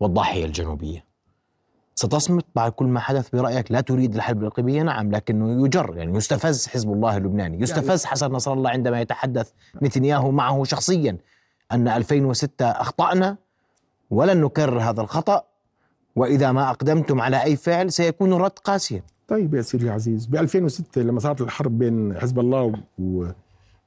والضاحية 0.00 0.44
الجنوبية. 0.44 1.10
ستصمت 1.94 2.44
بعد 2.54 2.72
كل 2.72 2.86
ما 2.86 3.00
حدث 3.00 3.28
برأيك 3.30 3.72
لا 3.72 3.80
تريد 3.80 4.14
الحرب 4.14 4.42
الإقليمية 4.42 4.82
نعم 4.82 5.10
لكنه 5.10 5.66
يجر 5.66 5.96
يعني 5.96 6.16
يستفز 6.16 6.66
حزب 6.66 6.92
الله 6.92 7.16
اللبناني 7.16 7.60
يستفز 7.62 8.04
حسن 8.04 8.32
نصر 8.32 8.52
الله 8.52 8.70
عندما 8.70 9.00
يتحدث 9.00 9.50
نتنياهو 9.82 10.30
معه 10.30 10.64
شخصيا 10.64 11.16
أن 11.72 11.88
2006 11.88 12.64
أخطأنا 12.70 13.36
ولن 14.10 14.40
نكرر 14.40 14.80
هذا 14.80 15.00
الخطأ 15.00 15.42
وإذا 16.16 16.52
ما 16.52 16.70
أقدمتم 16.70 17.20
على 17.20 17.42
أي 17.44 17.56
فعل 17.56 17.92
سيكون 17.92 18.32
الرد 18.32 18.58
قاسيا. 18.64 19.02
طيب 19.28 19.54
يا 19.54 19.62
سيدي 19.62 19.84
العزيز 19.84 20.26
ب 20.26 20.36
2006 20.36 21.02
لما 21.02 21.20
صارت 21.20 21.40
الحرب 21.40 21.78
بين 21.78 22.18
حزب 22.18 22.38
الله 22.38 22.74
و... 22.98 23.26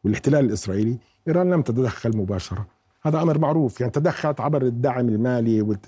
والإحتلال 0.04 0.46
الإسرائيلي 0.46 0.98
إيران 1.28 1.50
لم 1.50 1.62
تتدخل 1.62 2.18
مباشرة. 2.18 2.66
هذا 3.06 3.22
أمر 3.22 3.38
معروف. 3.38 3.80
يعني 3.82 3.92
تدخلت 3.92 4.42
عبر 4.42 4.62
الدعم 4.62 5.10
المالي 5.10 5.62
والت... 5.62 5.86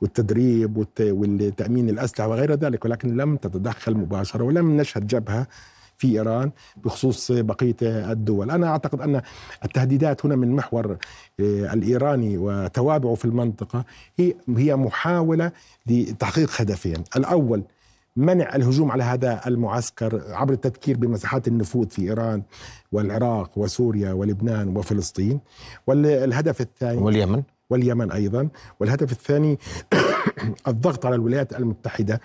والتدريب 0.00 0.76
والت... 0.76 1.00
والتأمين 1.00 1.88
الأسلحة 1.88 2.28
وغير 2.28 2.54
ذلك 2.54 2.84
ولكن 2.84 3.16
لم 3.16 3.36
تتدخل 3.36 3.94
مباشرة 3.94 4.44
ولم 4.44 4.76
نشهد 4.76 5.06
جبهة 5.06 5.46
في 5.98 6.08
إيران 6.08 6.50
بخصوص 6.84 7.32
بقية 7.32 7.76
الدول، 7.82 8.50
أنا 8.50 8.66
أعتقد 8.66 9.00
أن 9.00 9.22
التهديدات 9.64 10.26
هنا 10.26 10.36
من 10.36 10.56
محور 10.56 10.96
آه، 11.40 11.72
الإيراني 11.74 12.38
وتوابعه 12.38 13.14
في 13.14 13.24
المنطقة 13.24 13.84
هي 14.18 14.34
هي 14.56 14.76
محاولة 14.76 15.52
لتحقيق 15.86 16.50
هدفين، 16.60 17.04
الأول 17.16 17.62
منع 18.18 18.54
الهجوم 18.56 18.90
على 18.90 19.02
هذا 19.04 19.40
المعسكر 19.46 20.22
عبر 20.28 20.52
التذكير 20.52 20.96
بمساحات 20.96 21.48
النفوذ 21.48 21.88
في 21.88 22.02
إيران 22.02 22.42
والعراق 22.92 23.58
وسوريا 23.58 24.12
ولبنان 24.12 24.76
وفلسطين. 24.76 25.40
والهدف 25.86 26.60
الثاني 26.60 26.98
واليمن. 26.98 27.42
واليمن 27.70 28.12
أيضا. 28.12 28.48
والهدف 28.80 29.12
الثاني 29.12 29.58
الضغط 30.68 31.06
على 31.06 31.14
الولايات 31.14 31.52
المتحدة 31.52 32.20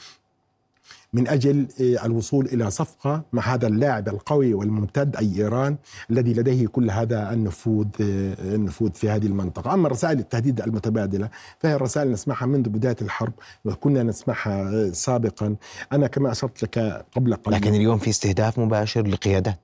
من 1.14 1.28
أجل 1.28 1.68
آه، 1.82 2.06
الوصول 2.06 2.46
إلى 2.46 2.72
صفقة 2.72 3.24
مع 3.34 3.54
هذا 3.54 3.68
اللاعب 3.68 4.08
القوي 4.08 4.54
والممتد 4.54 5.16
أي 5.16 5.36
إيران 5.38 5.78
الذي 6.12 6.34
لديه 6.34 6.68
كل 6.68 6.92
هذا 6.92 7.34
النفوذ 7.34 7.88
آه، 8.02 8.56
النفوذ 8.56 8.92
في 8.94 9.10
هذه 9.10 9.26
المنطقة، 9.26 9.74
أما 9.74 9.90
رسائل 9.90 10.20
التهديد 10.20 10.62
المتبادلة 10.62 11.30
فهي 11.60 11.76
رسائل 11.76 12.12
نسمعها 12.12 12.46
منذ 12.46 12.70
بداية 12.70 12.96
الحرب 13.02 13.34
وكنا 13.66 14.04
نسمعها 14.04 14.62
آه، 14.62 14.90
سابقا، 14.90 15.56
أنا 15.92 16.08
كما 16.08 16.32
أشرت 16.32 16.64
لك 16.64 17.06
قبل 17.16 17.36
قليل. 17.36 17.58
لكن 17.58 17.74
اليوم 17.74 17.98
في 17.98 18.10
استهداف 18.10 18.60
مباشر 18.60 19.08
لقيادات. 19.08 19.60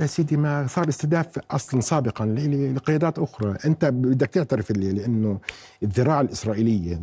يا 0.00 0.06
سيدي 0.06 0.36
ما 0.36 0.66
صار 0.66 0.88
استهداف 0.88 1.38
أصلا 1.50 1.80
سابقا 1.80 2.26
لقيادات 2.76 3.18
أخرى، 3.18 3.56
أنت 3.64 3.84
بدك 3.84 4.28
تعترف 4.28 4.70
لأنه 4.70 5.38
الذراع 5.82 6.20
الإسرائيلية 6.20 7.00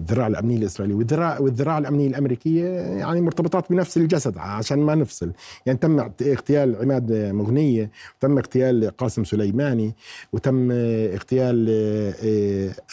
الذراع 0.00 0.26
الامنيه 0.26 0.56
الاسرائيليه 0.56 0.96
والذراع 0.96 1.38
والذراع 1.38 1.78
الامنيه 1.78 2.06
الأمريكية 2.06 2.64
يعني 2.78 3.20
مرتبطات 3.20 3.70
بنفس 3.70 3.96
الجسد 3.96 4.38
عشان 4.38 4.78
ما 4.78 4.94
نفصل، 4.94 5.32
يعني 5.66 5.78
تم 5.78 6.00
اغتيال 6.22 6.76
عماد 6.76 7.12
مغنية، 7.12 7.90
وتم 8.16 8.38
اغتيال 8.38 8.96
قاسم 8.96 9.24
سليماني، 9.24 9.94
وتم 10.32 10.68
اغتيال 10.70 11.66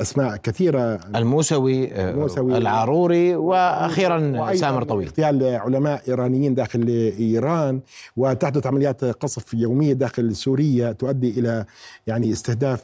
أسماء 0.01 0.35
كثيرة. 0.35 0.99
الموسوي, 1.15 1.93
آه، 1.93 2.11
الموسوي. 2.11 2.57
العاروري 2.57 3.35
وأخيرا 3.35 4.53
سامر 4.55 4.83
طويل. 4.83 5.07
اغتيال 5.07 5.43
علماء 5.43 6.01
إيرانيين 6.07 6.55
داخل 6.55 7.13
إيران 7.19 7.81
وتحدث 8.17 8.67
عمليات 8.67 9.05
قصف 9.05 9.53
يومية 9.53 9.93
داخل 9.93 10.35
سوريا 10.35 10.91
تؤدي 10.91 11.39
إلى 11.39 11.65
يعني 12.07 12.31
استهداف 12.31 12.83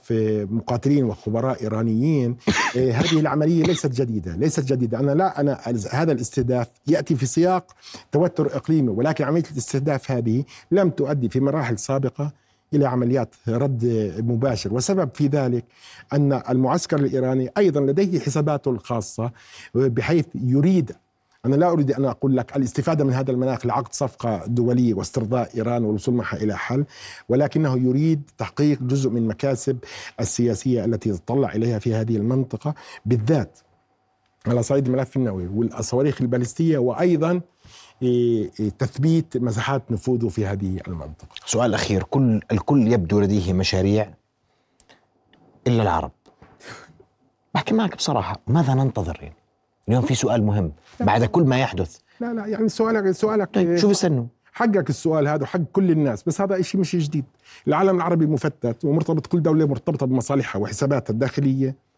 مقاتلين 0.51 1.03
وخبراء 1.03 1.63
إيرانيين. 1.63 2.37
إيه، 2.75 2.99
هذه 2.99 3.19
العملية 3.19 3.63
ليست 3.63 3.87
جديدة 4.09 4.35
ليست 4.35 4.65
جديدة. 4.73 4.99
أنا 4.99 5.11
لا 5.11 5.39
أنا 5.39 5.59
هذا 5.91 6.11
الاستهداف 6.11 6.67
يأتي 6.87 7.15
في 7.15 7.25
سياق 7.25 7.75
توتر 8.11 8.55
إقليمي 8.55 8.89
ولكن 8.89 9.23
عملية 9.23 9.43
الاستهداف 9.51 10.11
هذه 10.11 10.43
لم 10.71 10.89
تؤدي 10.89 11.29
في 11.29 11.39
مراحل 11.39 11.77
سابقة 11.79 12.31
إلى 12.73 12.85
عمليات 12.85 13.35
رد 13.47 14.13
مباشر. 14.19 14.73
والسبب 14.73 15.09
في 15.13 15.27
ذلك 15.27 15.65
أن 16.13 16.41
المعسكر 16.49 16.99
الإيراني 16.99 17.49
أيضا 17.57 17.81
لديه 17.81 18.19
حساباته 18.19 18.71
الخاصة 18.71 19.31
بحيث 19.75 20.25
يريد 20.35 20.91
أنا 21.45 21.55
لا 21.55 21.69
أريد 21.69 21.91
أن 21.91 22.05
أقول 22.05 22.37
لك 22.37 22.57
الاستفادة 22.57 23.03
من 23.03 23.13
هذا 23.13 23.31
المناخ 23.31 23.65
لعقد 23.65 23.93
صفقة 23.93 24.45
دولية 24.45 24.93
واسترضاء 24.93 25.49
إيران 25.55 25.85
والوصول 25.85 26.15
معها 26.15 26.37
إلى 26.37 26.57
حل 26.57 26.85
ولكنه 27.29 27.77
يريد 27.77 28.21
تحقيق 28.37 28.83
جزء 28.83 29.09
من 29.09 29.27
مكاسب 29.27 29.77
السياسية 30.19 30.85
التي 30.85 31.09
يتطلع 31.09 31.51
إليها 31.51 31.79
في 31.79 31.93
هذه 31.93 32.17
المنطقة 32.17 32.73
بالذات 33.05 33.59
على 34.47 34.63
صعيد 34.63 34.87
الملف 34.87 35.17
النووي 35.17 35.47
والصواريخ 35.47 36.21
البالستية 36.21 36.77
وأيضا 36.77 37.41
إيه، 38.01 38.51
إيه، 38.59 38.69
تثبيت 38.69 39.37
مساحات 39.37 39.91
نفوذه 39.91 40.27
في 40.27 40.45
هذه 40.45 40.79
المنطقة. 40.87 41.27
سؤال 41.45 41.73
أخير 41.73 42.03
كل 42.03 42.41
الكل 42.51 42.93
يبدو 42.93 43.19
لديه 43.19 43.53
مشاريع 43.53 44.13
إلا 45.67 45.83
العرب. 45.83 46.11
بحكي 47.55 47.73
معك 47.73 47.95
بصراحة 47.95 48.39
ماذا 48.47 48.73
ننتظر 48.73 49.17
يعني؟ 49.21 49.35
اليوم 49.87 50.01
في 50.01 50.15
سؤال 50.15 50.43
مهم 50.43 50.71
بعد 50.99 51.25
كل 51.25 51.43
ما 51.43 51.59
يحدث. 51.59 51.97
لا 52.19 52.33
لا 52.33 52.45
يعني 52.45 52.69
سؤالك 52.69 53.11
سؤالك 53.11 53.49
طيب 53.53 53.77
شو 53.77 53.89
بستنوا 53.89 54.25
حقك 54.53 54.89
السؤال 54.89 55.27
هذا 55.27 55.43
وحق 55.43 55.59
كل 55.59 55.91
الناس 55.91 56.23
بس 56.23 56.41
هذا 56.41 56.61
شيء 56.61 56.81
مش 56.81 56.95
جديد. 56.95 57.25
العالم 57.67 57.95
العربي 57.95 58.25
مفتت 58.25 58.85
ومرتبط 58.85 59.27
كل 59.27 59.41
دولة 59.41 59.65
مرتبطة 59.65 60.05
بمصالحها 60.05 60.61
وحساباتها 60.61 61.13
الداخلية. 61.13 61.88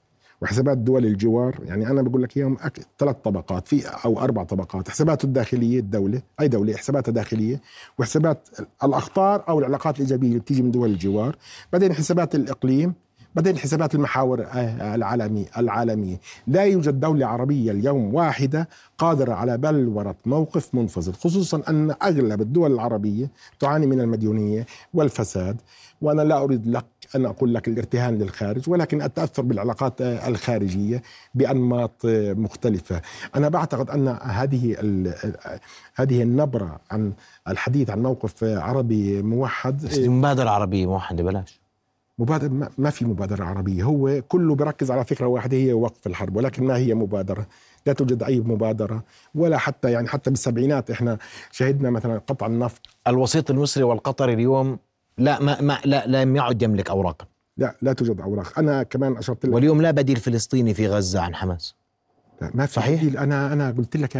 وحسابات 0.42 0.78
دول 0.78 1.06
الجوار 1.06 1.60
يعني 1.66 1.88
أنا 1.88 2.02
بقول 2.02 2.24
لك 2.24 2.38
إياهم 2.38 2.58
أك- 2.58 2.82
ثلاث 3.00 3.16
طبقات 3.24 3.68
في 3.68 3.88
أو 4.06 4.20
أربع 4.20 4.44
طبقات 4.44 4.90
حساباته 4.90 5.26
الداخلية 5.26 5.80
الدولة 5.80 6.22
أي 6.42 6.48
دولة 6.48 6.76
حساباتها 6.76 7.12
داخلية 7.12 7.62
وحسابات 8.00 8.48
الأخطار 8.84 9.44
أو 9.50 9.60
العلاقات 9.60 9.96
الإيجابية 9.96 10.28
اللي 10.28 10.40
بتيجي 10.40 10.62
من 10.62 10.72
دول 10.72 10.90
الجوار 10.90 11.36
بعدين 11.74 11.94
حسابات 11.94 12.36
الإقليم 12.36 12.94
بعدين 13.36 13.58
حسابات 13.58 13.96
المحاور 13.96 14.42
آه، 14.46 14.96
العالمي 14.96 15.46
العالمية. 15.58 16.20
لا 16.48 16.64
يوجد 16.64 17.00
دولة 17.00 17.26
عربية 17.26 17.72
اليوم 17.72 18.14
واحدة 18.16 18.70
قادرة 18.98 19.34
على 19.34 19.58
بلورة 19.58 20.16
موقف 20.26 20.76
منفصل 20.76 21.14
خصوصا 21.14 21.62
أن 21.70 21.92
أغلب 22.04 22.42
الدول 22.42 22.74
العربية 22.74 23.32
تعاني 23.60 23.86
من 23.88 24.02
المديونية 24.02 24.66
والفساد 24.94 25.62
وأنا 26.02 26.22
لا 26.22 26.44
أريد 26.44 26.68
لك 26.68 26.86
أن 27.16 27.26
أقول 27.26 27.54
لك 27.54 27.68
الارتهان 27.68 28.18
للخارج 28.18 28.70
ولكن 28.70 29.02
أتأثر 29.02 29.42
بالعلاقات 29.42 30.02
الخارجية 30.02 31.02
بأنماط 31.36 32.06
مختلفة. 32.06 33.02
أنا 33.36 33.50
بعتقد 33.50 33.90
أن 33.90 34.08
هذه 34.08 34.78
هذه 35.96 36.24
النبرة 36.24 36.80
عن 36.92 37.14
الحديث 37.48 37.90
عن 37.90 38.04
موقف 38.04 38.44
عربي 38.44 39.22
موحد 39.22 39.86
بس 39.86 39.98
مبادرة 39.98 40.50
عربية 40.50 40.86
موحدة 40.86 41.24
بلاش. 41.24 41.62
مبادرة 42.20 42.70
ما 42.78 42.90
في 42.90 43.06
مبادرة 43.06 43.44
عربية. 43.44 43.84
هو 43.84 44.22
كله 44.28 44.56
بركز 44.56 44.92
على 44.92 45.06
فكرة 45.06 45.28
واحدة 45.28 45.58
هي 45.58 45.74
وقف 45.74 46.08
الحرب 46.08 46.36
ولكن 46.36 46.64
ما 46.64 46.78
هي 46.78 46.94
مبادرة؟ 46.94 47.48
لا 47.86 47.94
توجد 47.94 48.24
أي 48.24 48.40
مبادرة 48.40 49.04
ولا 49.36 49.58
حتى 49.58 49.92
يعني 49.92 50.08
حتى 50.08 50.30
بالسبعينات 50.30 50.92
إحنا 50.92 51.18
شهدنا 51.52 51.90
مثلا 51.90 52.18
قطع 52.28 52.46
النفط. 52.46 52.82
الوسيط 53.08 53.52
المصري 53.52 53.84
والقطري 53.84 54.34
اليوم 54.34 54.80
لا 55.22 55.42
ما, 55.42 55.62
ما 55.62 55.78
لا 55.86 56.04
لم 56.08 56.36
يعد 56.36 56.62
يملك 56.62 56.90
أوراقا 56.90 57.26
لا 57.58 57.76
لا 57.82 57.94
توجد 57.94 58.22
أوراق. 58.22 58.60
أنا 58.60 58.84
كمان 58.84 59.18
أشرت 59.18 59.46
لك 59.46 59.54
واليوم 59.54 59.82
لا 59.82 59.92
بديل 59.92 60.18
فلسطيني 60.18 60.74
في 60.74 60.88
غزة 60.88 61.22
عن 61.22 61.36
حماس. 61.36 61.76
لا 62.42 62.52
ما 62.54 62.66
في 62.66 62.74
صحيح. 62.74 63.02
بديل. 63.02 63.18
أنا 63.18 63.54
أنا 63.54 63.72
قلت 63.72 63.98
لك 63.98 64.18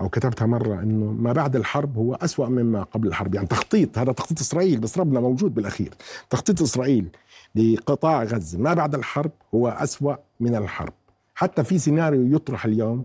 أو 0.00 0.08
كتبتها 0.08 0.46
مرة 0.46 0.80
إنه 0.82 1.04
ما 1.04 1.32
بعد 1.32 1.56
الحرب 1.56 1.96
هو 1.96 2.14
أسوأ 2.14 2.46
مما 2.46 2.82
قبل 2.82 3.08
الحرب. 3.08 3.34
يعني 3.34 3.46
تخطيط 3.46 3.98
هذا 3.98 4.12
تخطيط 4.12 4.40
إسرائيل 4.40 4.80
بس 4.80 4.98
ربنا 4.98 5.20
موجود 5.20 5.54
بالأخير. 5.54 5.94
تخطيط 6.30 6.62
إسرائيل 6.62 7.08
لقطاع 7.54 8.22
غزة 8.22 8.58
ما 8.58 8.74
بعد 8.74 8.94
الحرب 8.94 9.30
هو 9.54 9.68
أسوأ 9.68 10.14
من 10.40 10.54
الحرب. 10.54 10.92
حتى 11.34 11.64
في 11.64 11.78
سيناريو 11.78 12.36
يطرح 12.36 12.64
اليوم 12.64 13.04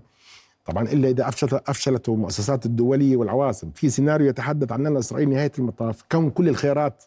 طبعا 0.66 0.84
إلا 0.84 1.10
إذا 1.10 1.28
افشلت 1.28 1.54
أفشلته 1.54 2.14
المؤسسات 2.14 2.66
الدولية 2.66 3.18
والعواصم، 3.18 3.72
في 3.76 3.90
سيناريو 3.90 4.28
يتحدث 4.28 4.72
عن 4.72 4.88
أن 4.88 4.98
إسرائيل 4.98 5.30
نهاية 5.30 5.52
المطاف 5.60 6.04
كون 6.12 6.30
كل 6.30 6.50
الخيارات 6.50 7.04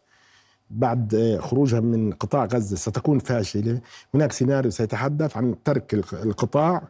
بعد 0.71 1.39
خروجها 1.43 1.81
من 1.81 2.12
قطاع 2.12 2.45
غزة 2.45 2.77
ستكون 2.77 3.19
فاشلة، 3.19 3.81
هناك 4.14 4.33
سيناريو 4.33 4.71
سيتحدث 4.71 5.37
عن 5.37 5.55
ترك 5.64 5.95
القطاع 6.12 6.83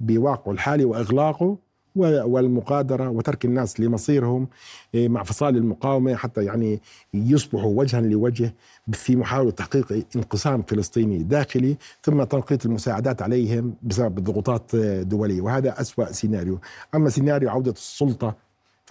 بواقعه 0.00 0.52
الحالي 0.52 0.84
وإغلاقه 0.84 1.56
والمقادرة 1.96 3.08
وترك 3.08 3.44
الناس 3.44 3.80
لمصيرهم 3.80 4.48
إيه، 4.94 5.08
مع 5.08 5.22
فصائل 5.22 5.56
المقاومة 5.56 6.14
حتى 6.14 6.44
يعني 6.44 6.80
يصبحوا 7.14 7.78
وجها 7.80 8.00
لوجه 8.00 8.54
في 8.92 9.16
محاولة 9.16 9.50
تحقيق 9.50 10.06
انقسام 10.16 10.62
فلسطيني 10.62 11.22
داخلي 11.22 11.76
ثم 12.02 12.22
تنقيط 12.22 12.66
المساعدات 12.66 13.22
عليهم 13.22 13.74
بسبب 13.82 14.24
ضغوطات 14.24 14.76
دولية. 15.00 15.40
وهذا 15.40 15.80
أسوأ 15.80 16.12
سيناريو. 16.12 16.58
أما 16.94 17.10
سيناريو 17.10 17.50
عودة 17.50 17.72
السلطة 17.72 18.34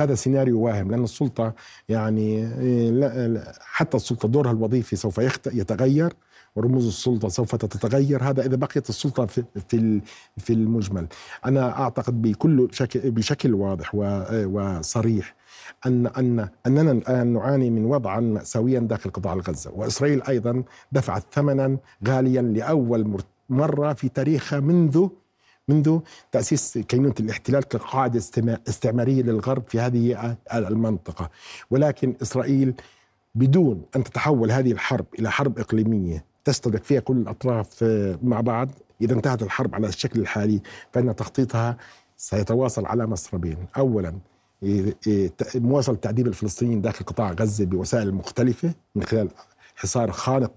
هذا 0.02 0.16
سيناريو 0.16 0.60
واهم 0.60 0.92
لأن 0.92 1.04
السلطة 1.04 1.54
يعني 1.90 2.48
إيه، 2.60 3.44
حتى 3.60 3.98
السلطة 3.98 4.28
دورها 4.28 4.52
الوظيفي 4.52 4.96
سوف 4.96 5.18
يتغير 5.54 6.14
ورموز 6.56 6.88
السلطة 6.88 7.28
سوف 7.30 7.56
تتغير. 7.56 8.24
هذا 8.24 8.46
إذا 8.46 8.56
بقيت 8.56 8.90
السلطة 8.90 9.26
في 9.26 9.44
في 9.68 10.02
في 10.38 10.54
المجمل. 10.54 11.08
أنا 11.46 11.80
أعتقد 11.80 12.22
بكل 12.22 12.68
شكل 12.72 13.12
بشكل 13.12 13.54
واضح 13.54 13.96
وصريح 14.46 15.36
أن 15.86 16.08
أن 16.08 16.50
أننا 16.68 16.92
الآن 16.92 17.28
نعاني 17.28 17.70
من 17.70 17.86
وضعا 17.86 18.20
ماساويا 18.20 18.80
داخل 18.80 19.10
قطاع 19.10 19.34
غزه 19.34 19.72
وإسرائيل 19.76 20.24
أيضا 20.24 20.64
دفعت 20.92 21.24
ثمنا 21.32 21.78
غاليا 22.08 22.42
لأول 22.42 23.18
مرة 23.50 23.94
في 23.94 24.10
تاريخها 24.10 24.60
منذ 24.60 25.08
منذ 25.72 26.00
تأسيس 26.32 26.78
كينونة 26.78 27.16
الاحتلال 27.20 27.64
كقاعدة 27.64 28.22
استعمارية 28.68 29.22
للغرب 29.22 29.64
في 29.68 29.80
هذه 29.80 30.38
المنطقة. 30.54 31.30
ولكن 31.72 32.16
إسرائيل 32.22 32.74
بدون 33.36 33.86
أن 33.96 34.04
تتحول 34.04 34.52
هذه 34.52 34.72
الحرب 34.72 35.06
إلى 35.20 35.32
حرب 35.32 35.60
إقليمية 35.60 36.26
تستهدف 36.46 36.84
فيها 36.84 37.00
كل 37.00 37.18
الأطراف 37.18 37.84
آه، 37.84 38.20
مع 38.24 38.42
بعض. 38.42 38.70
إذا 39.02 39.14
انتهت 39.14 39.44
الحرب 39.44 39.76
على 39.76 39.88
الشكل 39.88 40.20
الحالي 40.20 40.62
فإن 40.92 41.16
تخطيطها 41.16 41.78
سيتواصل 42.18 42.86
على 42.86 43.08
مسربين 43.08 43.58
أولا 43.78 44.14
مواصلة 45.56 45.96
تعذيب 45.96 46.28
الفلسطينيين 46.28 46.82
داخل 46.82 47.06
قطاع 47.06 47.32
غزة 47.32 47.66
بوسائل 47.66 48.14
مختلفة 48.14 48.74
من 48.96 49.04
خلال 49.04 49.30
حصار 49.82 50.12
خانق 50.12 50.52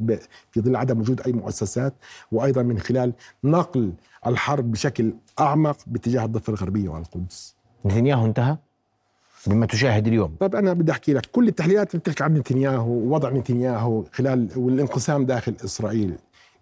في 0.50 0.60
ظل 0.60 0.76
عدم 0.76 1.00
وجود 1.00 1.20
أي 1.20 1.32
مؤسسات 1.32 1.94
وأيضا 2.32 2.62
من 2.62 2.78
خلال 2.78 3.12
نقل 3.44 3.92
الحرب 4.26 4.72
بشكل 4.72 5.14
أعمق 5.40 5.76
باتجاه 5.86 6.24
الضفة 6.24 6.50
الغربية 6.50 6.88
والقدس. 6.88 7.54
نتنياهو 7.86 8.26
انتهى؟ 8.26 8.56
مما 9.46 9.66
تشاهد 9.66 10.06
اليوم. 10.06 10.36
طيب 10.40 10.56
أنا 10.56 10.72
بدي 10.72 10.92
أحكي 10.92 11.12
لك 11.12 11.26
كل 11.26 11.48
التحليلات 11.48 11.96
بتحكي 11.96 12.24
عن 12.24 12.34
نتنياهو 12.34 12.90
ووضع 12.90 13.30
نتنياهو 13.30 14.04
خلال 14.12 14.48
والانقسام 14.56 15.26
داخل 15.26 15.56
إسرائيل. 15.64 16.14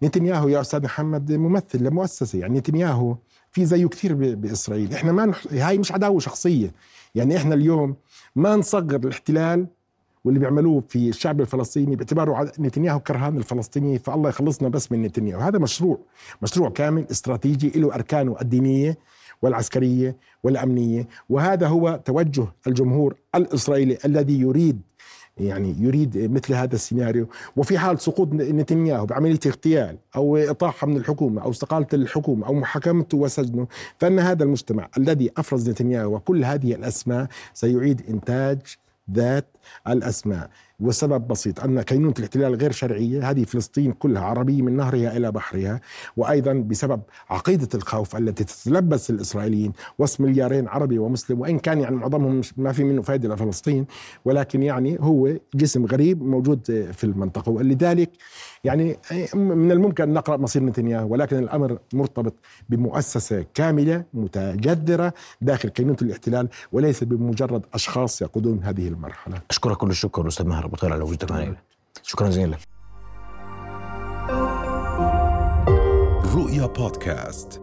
نتنياهو 0.03 0.47
يا 0.47 0.61
أستاذ 0.61 0.83
محمد 0.83 1.31
ممثل 1.31 1.83
لمؤسسة 1.83 2.39
يعني 2.39 2.59
نتنياهو 2.59 3.15
في 3.51 3.65
زيه 3.65 3.87
كثير 3.87 4.13
بإسرائيل. 4.35 4.93
إحنا 4.93 5.11
ما 5.11 5.25
نح... 5.25 5.43
هاي 5.51 5.77
مش 5.77 5.91
عداوة 5.91 6.19
شخصية. 6.19 6.71
يعني 7.15 7.37
إحنا 7.37 7.55
اليوم 7.55 7.95
ما 8.35 8.55
نصغر 8.55 8.95
الاحتلال 8.95 9.67
واللي 10.25 10.39
بيعملوه 10.39 10.83
في 10.89 11.09
الشعب 11.09 11.41
الفلسطيني 11.41 11.95
باعتباره 11.95 12.51
نتنياهو 12.59 12.99
كرهان 12.99 13.37
الفلسطيني 13.37 13.99
فالله 13.99 14.29
يخلصنا 14.29 14.69
بس 14.69 14.91
من 14.91 15.01
نتنياهو. 15.01 15.41
هذا 15.41 15.59
مشروع 15.59 15.99
مشروع 16.41 16.69
كامل 16.69 17.05
استراتيجي 17.11 17.79
له 17.79 17.95
أركانه 17.95 18.35
الدينية 18.41 18.97
والعسكرية 19.41 20.17
والأمنية. 20.43 21.07
وهذا 21.29 21.67
هو 21.67 22.01
توجه 22.05 22.47
الجمهور 22.67 23.15
الإسرائيلي 23.35 23.97
الذي 24.05 24.39
يريد 24.39 24.81
يعني 25.37 25.75
يريد 25.79 26.31
مثل 26.31 26.53
هذا 26.53 26.75
السيناريو. 26.75 27.27
وفي 27.55 27.77
حال 27.77 27.99
سقوط 27.99 28.33
نتنياهو 28.33 29.05
بعملية 29.05 29.39
اغتيال 29.45 29.97
أو 30.15 30.37
إطاحة 30.37 30.87
من 30.87 30.97
الحكومة 30.97 31.41
أو 31.41 31.49
استقالة 31.51 31.87
الحكومة 31.93 32.47
أو 32.47 32.53
محاكمته 32.53 33.17
وسجنه 33.17 33.67
فإن 33.97 34.19
هذا 34.19 34.43
المجتمع 34.43 34.89
الذي 34.97 35.31
أفرز 35.37 35.69
نتنياهو 35.69 36.15
وكل 36.15 36.45
هذه 36.45 36.75
الأسماء 36.75 37.27
سيعيد 37.53 38.01
إنتاج 38.09 38.59
ذات 39.11 39.57
الأسماء. 39.87 40.49
والسبب 40.83 41.27
بسيط 41.27 41.59
أن 41.59 41.81
كينونة 41.81 42.13
الاحتلال 42.19 42.55
غير 42.55 42.71
شرعية 42.71 43.29
هذه 43.29 43.43
فلسطين 43.43 43.91
كلها 43.91 44.23
عربية 44.23 44.61
من 44.61 44.75
نهرها 44.77 45.17
إلى 45.17 45.31
بحرها 45.31 45.81
وأيضا 46.17 46.53
بسبب 46.53 47.01
عقيدة 47.29 47.67
الخوف 47.75 48.15
التي 48.15 48.43
تتلبس 48.43 49.09
الإسرائيليين 49.09 49.73
وصف 49.99 50.21
مليارين 50.21 50.67
عربي 50.67 50.99
ومسلم 50.99 51.41
وإن 51.41 51.59
كان 51.59 51.79
يعني 51.79 51.95
معظمهم 51.95 52.41
ما 52.57 52.71
في 52.71 52.83
منه 52.83 53.01
فائدة 53.01 53.35
لفلسطين 53.35 53.85
ولكن 54.25 54.63
يعني 54.63 54.97
هو 54.99 55.29
جسم 55.55 55.85
غريب 55.85 56.23
موجود 56.23 56.89
في 56.93 57.03
المنطقة. 57.03 57.49
ولذلك 57.49 58.09
يعني 58.63 58.97
من 59.33 59.71
الممكن 59.71 60.03
أن 60.03 60.13
نقرأ 60.13 60.37
مصير 60.37 60.63
نتنياهو 60.63 61.13
ولكن 61.13 61.37
الأمر 61.37 61.77
مرتبط 61.93 62.33
بمؤسسة 62.69 63.45
كاملة 63.53 64.03
متجذرة 64.13 65.13
داخل 65.41 65.69
كينونة 65.69 65.97
الاحتلال 66.01 66.49
وليس 66.71 67.03
بمجرد 67.03 67.65
أشخاص 67.73 68.21
يقودون 68.21 68.63
هذه 68.63 68.87
المرحلة. 68.87 69.41
أشكرك 69.49 69.77
كل 69.77 69.89
الشكر 69.89 70.27
أستاذ 70.27 70.45
مهر 70.45 70.67
أبو 70.73 70.81
طير 70.81 70.93
على 70.93 71.03
وجودك 71.03 71.31
معنا 71.31 71.57
شكرا 72.03 72.29
جزيلا. 72.29 72.57
رؤيا 76.35 76.65
بودكاست. 76.65 77.61